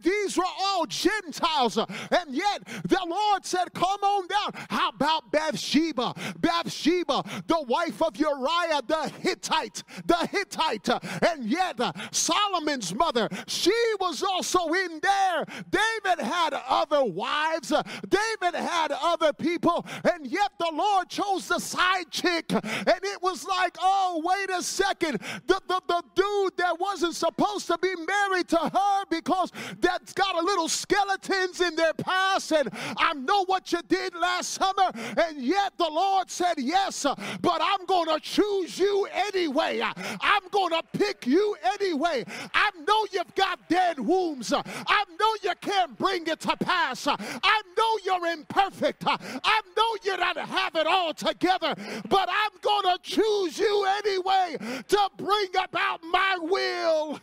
[0.02, 1.76] these were all Gentiles.
[1.76, 4.66] And yet the Lord said, Come on down.
[4.68, 6.14] How about Bathsheba?
[6.38, 10.88] Bathsheba, the wife of Uriah the Hittite, the Hittite.
[11.26, 11.78] And yet
[12.12, 15.44] Solomon's mother, she was also in there.
[15.70, 17.72] David had other wives,
[18.08, 22.52] David had other people, and yet the Lord chose the side chick.
[22.52, 25.20] And it was like, oh, wait a second.
[25.46, 30.34] The, the, the dude that wasn't supposed to be married to her because that's got
[30.34, 35.42] a little skeletons in their past, and I know what you did last summer, and
[35.42, 37.04] yet the Lord said, Yes,
[37.40, 39.80] but I'm going to choose you anyway.
[39.82, 42.24] I'm going to pick you anyway.
[42.54, 44.52] I know you've got dead wombs.
[44.52, 47.06] I know you can't bring it to pass.
[47.06, 49.04] I know you're imperfect.
[49.06, 51.74] I know you don't have it all together,
[52.08, 54.56] but I'm going to choose you anyway
[54.88, 57.20] to bring about my will.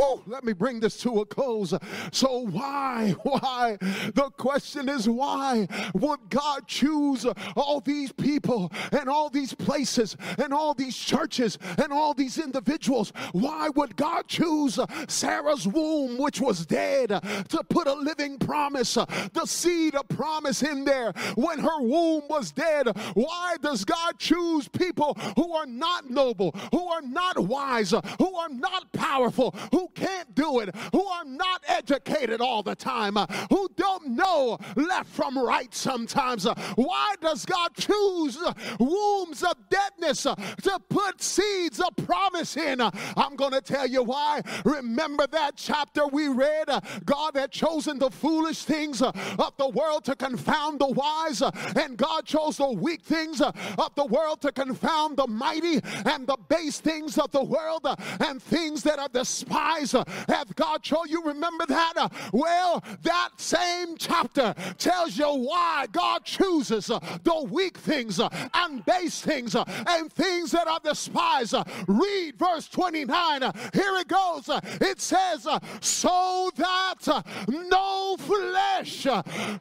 [0.00, 1.74] Woo, let me bring this to a close.
[2.10, 3.76] So, why, why?
[4.14, 10.54] The question is, why would God choose all these people and all these places and
[10.54, 13.12] all these churches and all these individuals?
[13.32, 19.44] Why would God choose Sarah's womb, which was dead, to put a living promise, the
[19.44, 22.88] seed of promise in there when her womb was dead?
[23.12, 28.48] Why does God choose people who are not noble, who are not wise, who are
[28.48, 33.68] not powerful, who can't do it, who are not educated all the time, uh, who
[33.76, 36.46] don't know left from right sometimes.
[36.46, 42.56] Uh, why does God choose uh, wombs of deadness uh, to put seeds of promise
[42.56, 42.80] in?
[42.80, 44.42] Uh, I'm going to tell you why.
[44.64, 46.68] Remember that chapter we read?
[46.68, 51.42] Uh, God had chosen the foolish things of the world to confound the wise,
[51.76, 56.38] and God chose the weak things of the world to confound the mighty, and the
[56.48, 57.86] base things of the world,
[58.20, 61.22] and things that are despised eyes uh, have God shown you?
[61.24, 61.94] Remember that?
[61.96, 68.20] Uh, well, that same chapter tells you why God chooses uh, the weak things
[68.54, 71.54] and base things and things that are despised.
[71.86, 73.42] Read verse 29.
[73.72, 74.48] Here it goes.
[74.80, 75.46] It says,
[75.80, 79.06] So that no flesh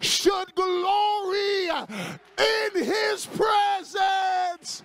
[0.01, 4.83] should glory in his presence.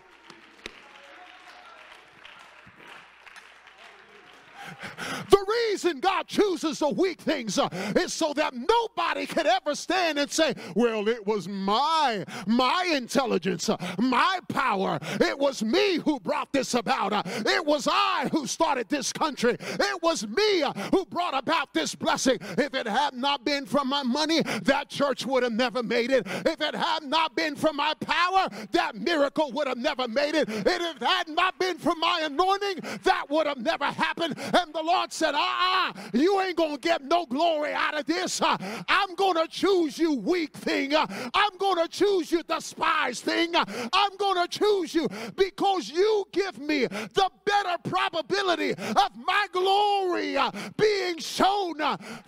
[5.31, 10.18] The reason God chooses the weak things uh, is so that nobody could ever stand
[10.18, 14.98] and say, well, it was my, my intelligence, uh, my power.
[15.20, 17.12] It was me who brought this about.
[17.12, 19.57] Uh, it was I who started this country.
[19.61, 22.38] It was me who brought about this blessing.
[22.59, 26.27] If it had not been for my money, that church would have never made it.
[26.27, 30.48] If it had not been for my power, that miracle would have never made it.
[30.48, 34.37] And if it had not been for my anointing, that would have never happened.
[34.57, 38.07] And the Lord said, uh uh you ain't going to get no glory out of
[38.07, 38.40] this.
[38.40, 38.57] Uh,
[38.88, 40.94] I'm going to choose you, weak thing.
[40.94, 43.55] Uh, I'm going to choose you, despised thing.
[43.55, 49.46] Uh, I'm going to choose you because you give me the better probability of my
[49.52, 50.37] glory
[50.77, 51.75] being shown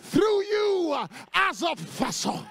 [0.00, 2.44] through you as a vessel.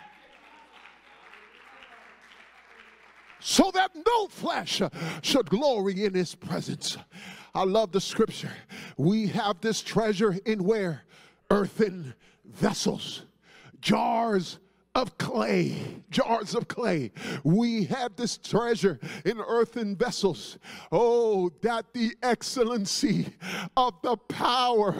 [3.45, 4.81] so that no flesh
[5.21, 6.97] should glory in his presence.
[7.55, 8.51] I love the scripture.
[8.97, 11.03] We have this treasure in where?
[11.49, 13.21] Earthen vessels,
[13.79, 14.59] jars
[14.93, 15.77] of clay,
[16.09, 17.13] jars of clay.
[17.45, 20.57] We have this treasure in earthen vessels.
[20.91, 23.27] Oh, that the excellency
[23.77, 24.93] of the power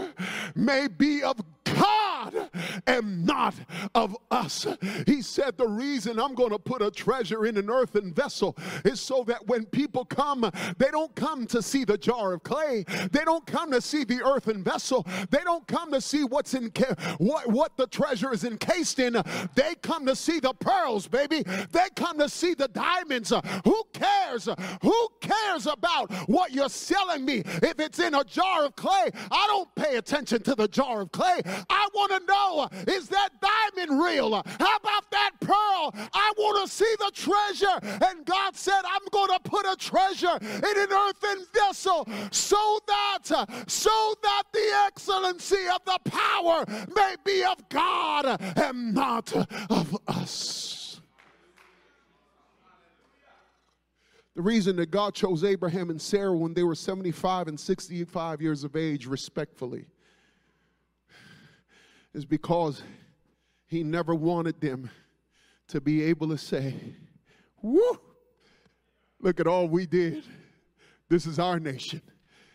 [0.56, 1.42] may be of
[1.86, 2.50] God
[2.88, 3.56] and not
[3.94, 4.68] of us.
[5.06, 9.00] He said, The reason I'm going to put a treasure in an earthen vessel is
[9.00, 12.86] so that when people come, they don't come to see the jar of clay.
[13.12, 15.06] They don't come to see the earthen vessel.
[15.30, 16.72] They don't come to see what's in
[17.18, 19.14] what, what the treasure is encased in.
[19.56, 21.44] They come to see the pearls, baby.
[21.72, 23.32] They come to see the diamonds.
[23.64, 24.50] Who cares?
[24.82, 29.12] Who cares about what you're selling me if it's in a jar of clay?
[29.32, 31.42] I don't pay attention to the jar of clay.
[31.94, 34.34] Want to know is that diamond real?
[34.34, 35.94] How about that pearl?
[36.14, 38.06] I want to see the treasure.
[38.08, 43.66] And God said, I'm going to put a treasure in an earthen vessel so that,
[43.68, 46.66] so that the excellency of the power
[46.96, 49.34] may be of God and not
[49.70, 51.02] of us.
[54.36, 58.66] The reason that God chose Abraham and Sarah when they were 75 and 65 years
[58.66, 59.86] of age, respectfully,
[62.16, 62.82] is because
[63.68, 64.90] he never wanted them
[65.68, 66.74] to be able to say,
[67.62, 68.00] Woo,
[69.20, 70.24] look at all we did.
[71.10, 72.02] This is our nation.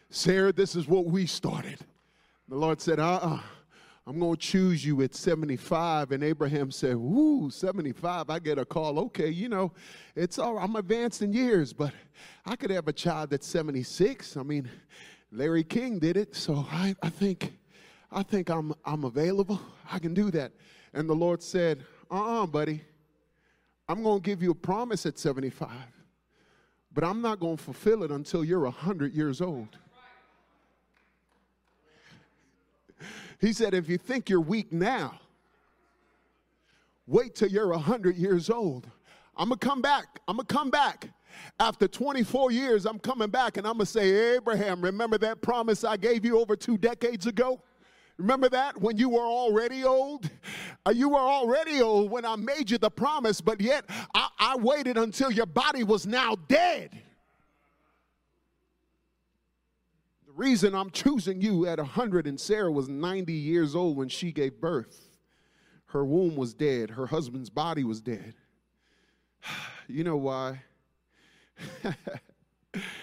[0.08, 1.78] Sarah, this is what we started.
[2.48, 3.40] The Lord said, uh uh-uh, uh,
[4.06, 6.12] i am going to choose you at 75.
[6.12, 8.30] And Abraham said, Woo, 75.
[8.30, 8.98] I get a call.
[8.98, 9.72] Okay, you know,
[10.16, 11.92] it's all I'm advanced in years, but
[12.46, 14.38] I could have a child that's 76.
[14.38, 14.70] I mean,
[15.30, 16.34] Larry King did it.
[16.34, 17.52] So I, I think
[18.12, 19.60] I think I'm, I'm available.
[19.90, 20.52] I can do that.
[20.94, 22.82] And the Lord said, uh uh buddy.
[23.88, 25.68] I'm going to give you a promise at 75,
[26.94, 29.78] but I'm not going to fulfill it until you're 100 years old.
[33.40, 35.18] He said, if you think you're weak now,
[37.08, 38.86] wait till you're 100 years old.
[39.36, 40.20] I'm going to come back.
[40.28, 41.08] I'm going to come back.
[41.58, 45.82] After 24 years, I'm coming back and I'm going to say, Abraham, remember that promise
[45.82, 47.60] I gave you over two decades ago?
[48.20, 50.28] Remember that when you were already old?
[50.86, 54.56] Uh, you were already old when I made you the promise, but yet I, I
[54.56, 56.90] waited until your body was now dead.
[60.26, 64.32] The reason I'm choosing you at 100 and Sarah was 90 years old when she
[64.32, 65.08] gave birth.
[65.86, 68.34] Her womb was dead, her husband's body was dead.
[69.88, 70.62] You know why?
[71.82, 71.94] I'm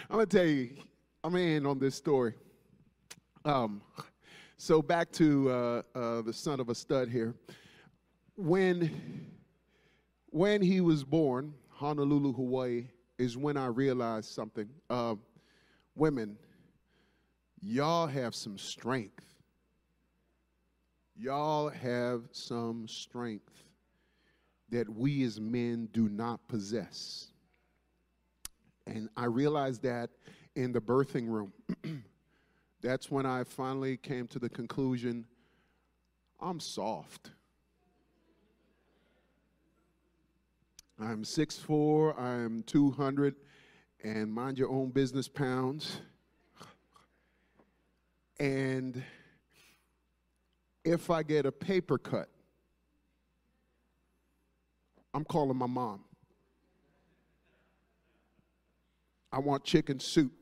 [0.10, 0.70] going to tell you,
[1.22, 2.34] I'm going to end on this story.
[3.44, 3.82] Um,
[4.58, 7.36] so back to uh, uh, the son of a stud here.
[8.36, 8.92] When,
[10.32, 12.86] when he was born, Honolulu, Hawaii,
[13.20, 14.68] is when I realized something.
[14.90, 15.16] Uh,
[15.96, 16.38] women,
[17.62, 19.24] y'all have some strength.
[21.16, 23.54] Y'all have some strength
[24.70, 27.28] that we as men do not possess.
[28.88, 30.10] And I realized that
[30.56, 31.54] in the birthing room.
[32.82, 35.26] That's when I finally came to the conclusion
[36.40, 37.32] I'm soft.
[41.00, 43.36] I'm 6'4, I'm 200,
[44.04, 46.02] and mind your own business pounds.
[48.40, 49.04] And
[50.84, 52.30] if I get a paper cut,
[55.14, 56.04] I'm calling my mom.
[59.32, 60.37] I want chicken soup.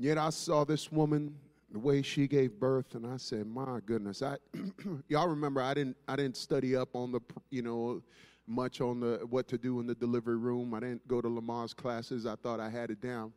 [0.00, 1.34] Yet I saw this woman,
[1.72, 4.36] the way she gave birth, and I said, "My goodness!" I,
[5.08, 7.20] y'all remember I didn't I didn't study up on the
[7.50, 8.00] you know
[8.46, 10.72] much on the what to do in the delivery room.
[10.72, 12.26] I didn't go to Lamaze classes.
[12.26, 13.32] I thought I had it down.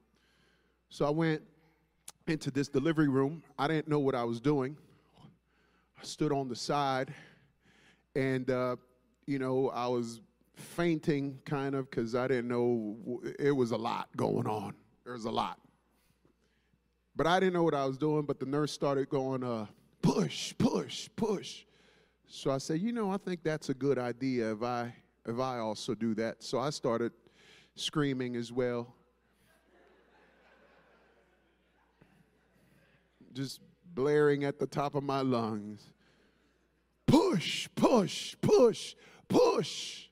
[0.90, 1.42] So I went
[2.28, 3.42] into this delivery room.
[3.58, 4.78] I didn't know what I was doing.
[6.00, 7.12] I stood on the side,
[8.16, 8.76] and uh,
[9.26, 10.22] you know I was
[10.56, 14.76] fainting kind of because I didn't know it was a lot going on.
[15.06, 15.58] There was a lot.
[17.16, 19.66] But I didn't know what I was doing, but the nurse started going, uh,
[20.02, 21.66] push, push, push.
[22.26, 24.94] So I said, you know, I think that's a good idea if I
[25.28, 26.42] if I also do that.
[26.42, 27.12] So I started
[27.76, 28.96] screaming as well.
[33.34, 33.60] just
[33.94, 35.94] blaring at the top of my lungs.
[37.08, 38.96] Push, push, push,
[39.28, 40.08] push.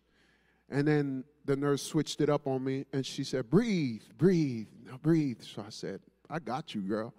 [0.69, 4.97] And then the nurse switched it up on me and she said, Breathe, breathe, now
[5.01, 5.41] breathe.
[5.41, 7.13] So I said, I got you, girl.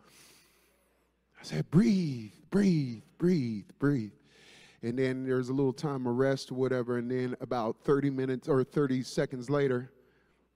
[1.41, 4.13] I said, Breathe, breathe, breathe, breathe.
[4.83, 6.99] And then there's a little time of rest or whatever.
[6.99, 9.91] And then about 30 minutes or 30 seconds later,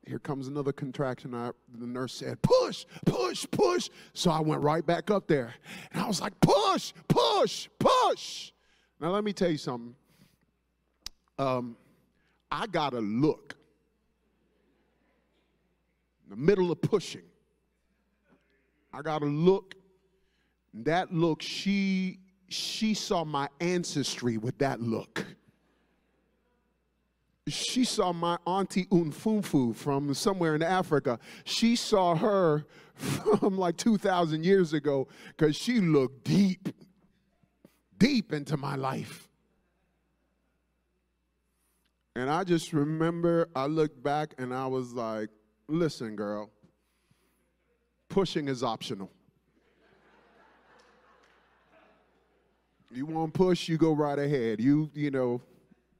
[0.07, 1.35] here comes another contraction.
[1.35, 3.91] I, the nurse said, push, push, push.
[4.13, 5.55] So I went right back up there.
[5.93, 8.53] And I was like, push, push, push.
[9.01, 9.95] Now, let me tell you something.
[11.39, 11.77] Um,
[12.51, 13.57] I got a look
[16.25, 17.23] in the middle of pushing.
[18.95, 19.75] I got a look.
[20.73, 25.25] That look, she she saw my ancestry with that look.
[27.49, 31.19] She saw my auntie Unfunfu from somewhere in Africa.
[31.45, 32.65] She saw her
[32.95, 36.69] from like 2,000 years ago because she looked deep,
[37.99, 39.29] deep into my life.
[42.17, 45.29] And I just remember I looked back and I was like,
[45.69, 46.51] listen, girl,
[48.15, 49.11] pushing is optional.
[52.93, 54.61] You want to push, you go right ahead.
[54.61, 55.43] You, you know,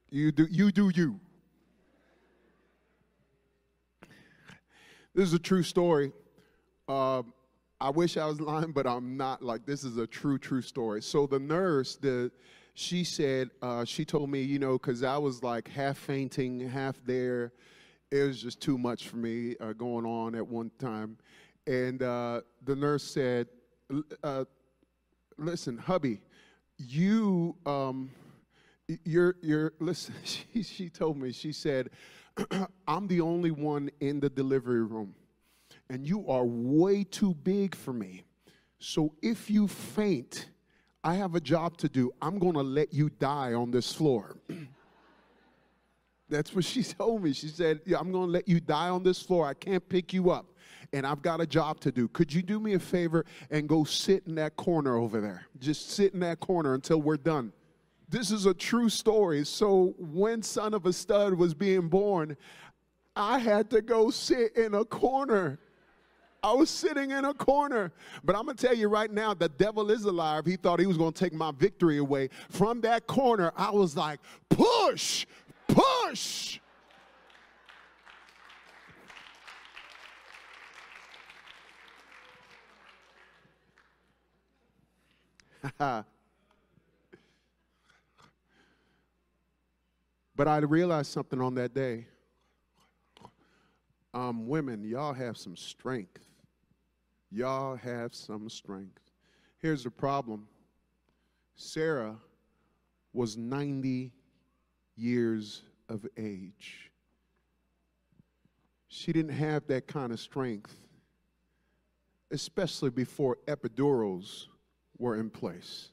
[0.09, 1.19] you do you do you.
[5.13, 6.13] This is a true story.
[6.87, 7.23] Uh,
[7.81, 9.41] I wish I was lying, but I'm not.
[9.41, 11.01] Like this is a true, true story.
[11.01, 12.31] So the nurse, the
[12.75, 16.95] she said, uh, she told me, you know, because I was like half fainting, half
[17.05, 17.51] there.
[18.09, 21.17] It was just too much for me uh, going on at one time.
[21.67, 23.47] And uh, the nurse said,
[24.23, 24.45] uh,
[25.37, 26.21] listen, hubby,
[26.77, 28.11] you um
[29.05, 31.89] you're you're listen she she told me she said
[32.87, 35.15] i'm the only one in the delivery room
[35.89, 38.23] and you are way too big for me.
[38.79, 40.49] So if you faint
[41.03, 42.11] i have a job to do.
[42.19, 44.37] I'm going to let you die on this floor.
[46.29, 47.33] That's what she told me.
[47.33, 49.45] She said yeah, i'm going to let you die on this floor.
[49.45, 50.47] I can't pick you up
[50.93, 52.07] and I've got a job to do.
[52.09, 55.45] Could you do me a favor and go sit in that corner over there?
[55.59, 57.51] Just sit in that corner until we're done.
[58.09, 59.43] This is a true story.
[59.45, 62.37] So, when Son of a Stud was being born,
[63.15, 65.59] I had to go sit in a corner.
[66.43, 67.91] I was sitting in a corner.
[68.23, 70.45] But I'm going to tell you right now, the devil is alive.
[70.45, 72.29] He thought he was going to take my victory away.
[72.49, 74.19] From that corner, I was like,
[74.49, 75.25] push,
[75.67, 76.59] push.
[90.35, 92.07] but I realized something on that day.
[94.13, 96.25] Um, women, y'all have some strength.
[97.31, 99.01] Y'all have some strength.
[99.59, 100.47] Here's the problem
[101.55, 102.15] Sarah
[103.13, 104.11] was 90
[104.95, 106.91] years of age.
[108.87, 110.73] She didn't have that kind of strength,
[112.31, 114.47] especially before epidurals
[114.97, 115.89] were in place.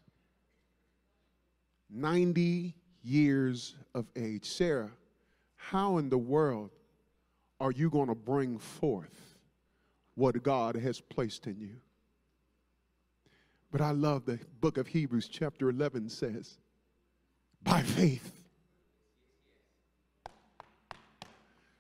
[1.91, 4.47] 90 years of age.
[4.47, 4.91] Sarah,
[5.57, 6.71] how in the world
[7.61, 9.37] are you going to bring forth
[10.15, 11.77] what God has placed in you?
[13.71, 16.59] But I love the book of Hebrews, chapter 11 says,
[17.63, 18.33] by faith,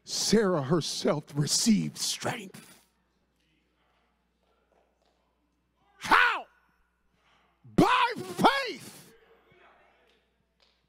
[0.04, 2.72] Sarah herself received strength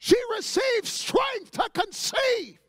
[0.04, 2.60] She received strength to conceive.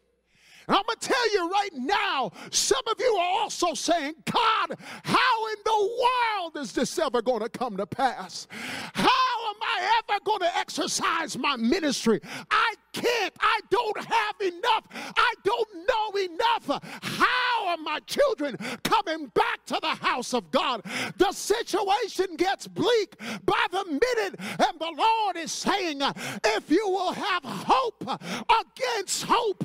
[0.67, 4.79] And I'm going to tell you right now, some of you are also saying, God,
[5.05, 8.47] how in the world is this ever going to come to pass?
[8.95, 12.21] How am I ever going to exercise my ministry?
[12.51, 13.35] I can't.
[13.41, 14.85] I don't have enough.
[15.17, 17.04] I don't know enough.
[17.19, 20.83] How are my children coming back to the house of God?
[21.17, 26.01] The situation gets bleak by the minute, and the Lord is saying,
[26.45, 29.65] if you will have hope against hope,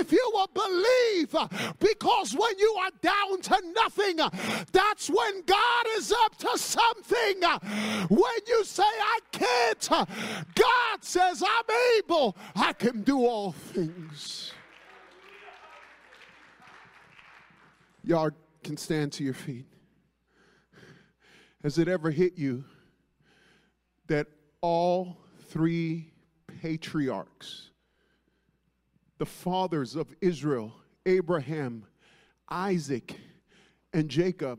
[0.00, 1.34] if you will believe,
[1.78, 4.16] because when you are down to nothing,
[4.72, 7.42] that's when God is up to something.
[8.08, 9.88] When you say, I can't,
[10.54, 12.36] God says, I'm able.
[12.56, 14.52] I can do all things.
[18.08, 18.30] Y'all
[18.64, 19.66] can stand to your feet.
[21.62, 22.64] Has it ever hit you
[24.06, 24.28] that
[24.62, 25.18] all
[25.50, 26.10] three
[26.62, 27.68] patriarchs,
[29.18, 30.72] the fathers of Israel,
[31.04, 31.84] Abraham,
[32.48, 33.14] Isaac,
[33.92, 34.58] and Jacob,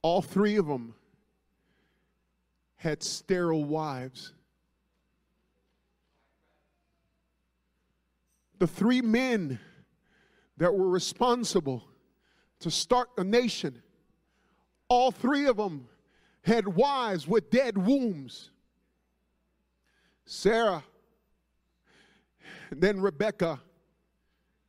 [0.00, 0.94] all three of them
[2.76, 4.32] had sterile wives.
[8.60, 9.58] The three men
[10.60, 11.82] that were responsible
[12.60, 13.82] to start a nation,
[14.88, 15.88] all three of them
[16.42, 18.50] had wives with dead wombs.
[20.26, 20.84] Sarah,
[22.70, 23.58] then Rebecca,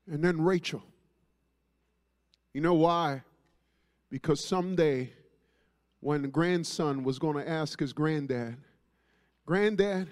[0.09, 0.81] and then Rachel.
[2.53, 3.23] You know why?
[4.09, 5.11] Because someday,
[5.99, 8.55] when grandson was going to ask his granddad,
[9.45, 10.07] Granddad,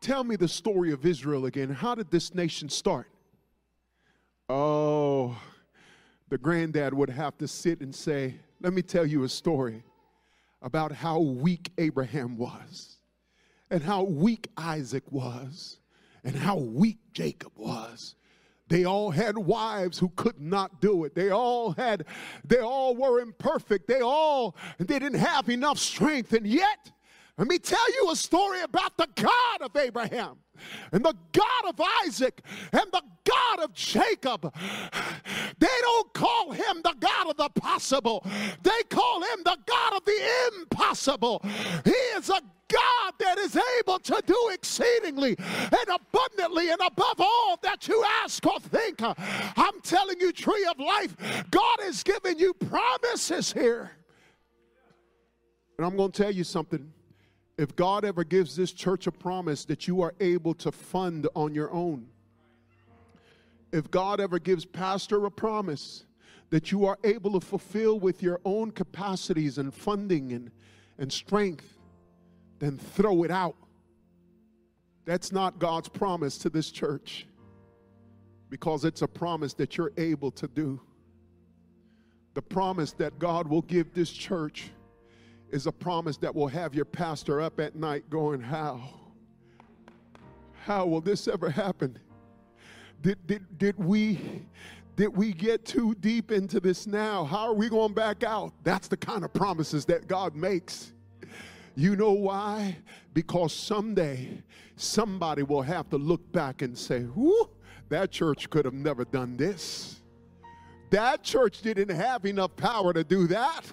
[0.00, 1.68] tell me the story of Israel again.
[1.68, 3.08] How did this nation start?
[4.48, 5.36] Oh,
[6.28, 9.82] the granddad would have to sit and say, Let me tell you a story
[10.60, 12.98] about how weak Abraham was,
[13.70, 15.78] and how weak Isaac was,
[16.24, 18.16] and how weak Jacob was.
[18.68, 21.14] They all had wives who could not do it.
[21.14, 22.06] They all had,
[22.44, 23.86] they all were imperfect.
[23.86, 26.32] They all they didn't have enough strength.
[26.32, 26.90] And yet,
[27.36, 30.36] let me tell you a story about the God of Abraham
[30.92, 32.40] and the God of Isaac
[32.72, 34.54] and the God of Jacob.
[35.58, 38.24] They don't call him the God of the possible,
[38.62, 40.30] they call him the God of the
[40.60, 41.44] impossible.
[41.84, 47.58] He is a God that is able to do exceedingly and abundantly and above all
[47.62, 49.00] that you ask or think.
[49.02, 51.16] I'm telling you, tree of life,
[51.50, 53.90] God is giving you promises here.
[55.78, 56.92] And I'm going to tell you something
[57.56, 61.54] if God ever gives this church a promise that you are able to fund on
[61.54, 62.06] your own,
[63.72, 66.04] if God ever gives pastor a promise
[66.50, 70.50] that you are able to fulfill with your own capacities and funding and,
[70.98, 71.78] and strength,
[72.58, 73.56] then throw it out.
[75.04, 77.26] That's not God's promise to this church
[78.48, 80.80] because it's a promise that you're able to do.
[82.34, 84.70] The promise that God will give this church
[85.54, 88.82] is a promise that will have your pastor up at night going, How?
[90.64, 91.96] How will this ever happen?
[93.02, 94.42] Did, did, did we
[94.96, 97.24] did we get too deep into this now?
[97.24, 98.52] How are we going back out?
[98.64, 100.92] That's the kind of promises that God makes.
[101.76, 102.76] You know why?
[103.12, 104.42] Because someday
[104.76, 107.48] somebody will have to look back and say, Whoo,
[107.90, 110.00] that church could have never done this.
[110.90, 113.64] That church didn't have enough power to do that.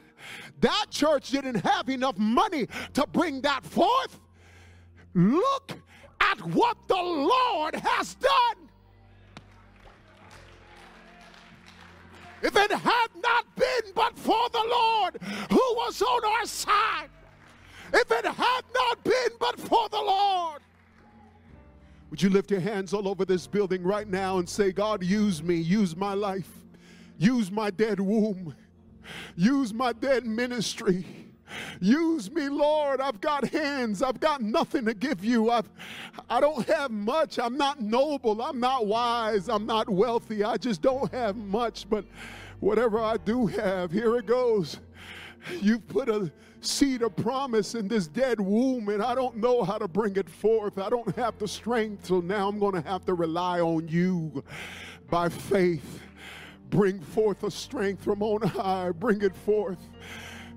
[0.59, 4.19] That church didn't have enough money to bring that forth.
[5.13, 5.73] Look
[6.19, 8.69] at what the Lord has done.
[12.41, 15.19] If it had not been but for the Lord
[15.49, 17.09] who was on our side,
[17.93, 20.61] if it had not been but for the Lord,
[22.09, 25.41] would you lift your hands all over this building right now and say, God, use
[25.43, 26.49] me, use my life,
[27.17, 28.55] use my dead womb.
[29.35, 31.05] Use my dead ministry.
[31.79, 33.01] Use me, Lord.
[33.01, 34.01] I've got hands.
[34.01, 35.49] I've got nothing to give you.
[35.49, 35.69] I've,
[36.29, 37.39] I don't have much.
[37.39, 38.41] I'm not noble.
[38.41, 39.49] I'm not wise.
[39.49, 40.43] I'm not wealthy.
[40.43, 41.89] I just don't have much.
[41.89, 42.05] But
[42.59, 44.77] whatever I do have, here it goes.
[45.59, 46.31] You've put a
[46.61, 50.29] seed of promise in this dead womb, and I don't know how to bring it
[50.29, 50.77] forth.
[50.77, 52.05] I don't have the strength.
[52.05, 54.43] So now I'm going to have to rely on you
[55.09, 55.99] by faith.
[56.71, 58.91] Bring forth a strength from on high.
[58.91, 59.77] Bring it forth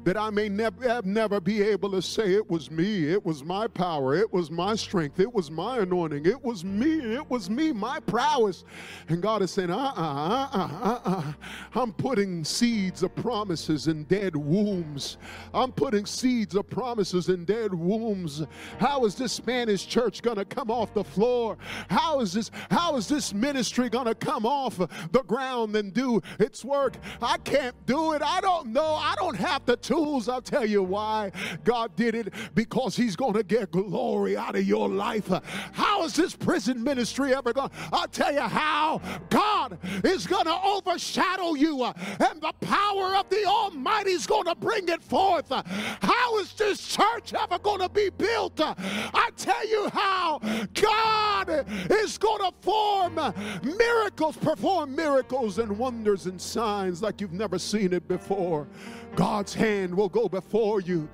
[0.05, 3.67] that I may never, never be able to say it was me, it was my
[3.67, 7.73] power, it was my strength, it was my anointing, it was me, it was me,
[7.73, 8.65] my prowess.
[9.09, 11.33] And God is saying, uh uh-uh, uh, uh-uh, uh,
[11.75, 15.17] I'm putting seeds of promises in dead wombs.
[15.53, 18.43] I'm putting seeds of promises in dead wombs.
[18.79, 21.57] How is this Spanish church going to come off the floor?
[21.89, 26.21] How is this, how is this ministry going to come off the ground and do
[26.39, 26.97] its work?
[27.23, 28.23] I can't do it.
[28.23, 28.95] I don't know.
[28.95, 30.29] I don't have the tools.
[30.29, 31.31] I'll tell you why
[31.63, 35.31] God did it because He's going to get glory out of your life.
[35.73, 37.71] How is this prison ministry ever going?
[37.93, 43.45] I'll tell you how God is going to overshadow you and the power of the
[43.45, 45.47] Almighty is going to bring it forth.
[45.51, 48.61] How is this church ever going to be built?
[48.61, 50.41] I tell you how
[50.75, 53.15] God is going to form
[53.63, 58.67] miracles, perform miracles and wonders and signs like you've never seen it before.
[59.15, 61.09] God's hand will go before you.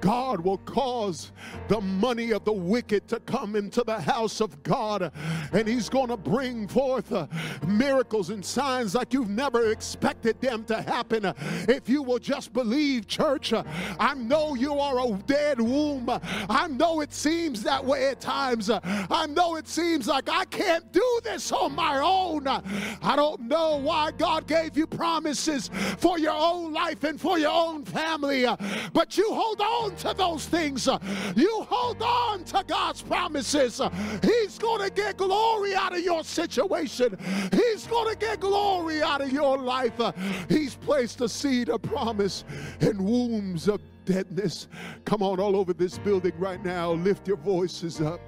[0.00, 1.32] God will cause
[1.68, 5.12] the money of the wicked to come into the house of God,
[5.52, 7.26] and He's going to bring forth uh,
[7.66, 11.32] miracles and signs like you've never expected them to happen.
[11.68, 13.64] If you will just believe, church, uh,
[13.98, 16.08] I know you are a dead womb.
[16.48, 18.70] I know it seems that way at times.
[18.70, 22.46] I know it seems like I can't do this on my own.
[22.46, 27.52] I don't know why God gave you promises for your own life and for your
[27.52, 28.46] own family,
[28.92, 30.88] but you hold on on to those things.
[31.34, 33.80] You hold on to God's promises.
[34.22, 37.16] He's going to get glory out of your situation.
[37.52, 40.00] He's going to get glory out of your life.
[40.48, 42.44] He's placed a seed of promise
[42.80, 44.68] in wombs of deadness.
[45.04, 48.20] Come on, all over this building right now, lift your voices up.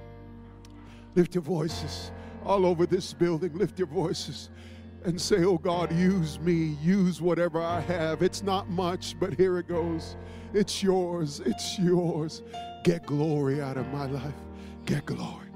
[1.14, 2.12] Lift your voices
[2.44, 3.52] all over this building.
[3.54, 4.50] Lift your voices
[5.04, 8.22] and say, Oh God, use me, use whatever I have.
[8.22, 10.16] It's not much, but here it goes.
[10.52, 12.42] It's yours, it's yours.
[12.84, 14.34] Get glory out of my life.
[14.84, 15.47] Get glory.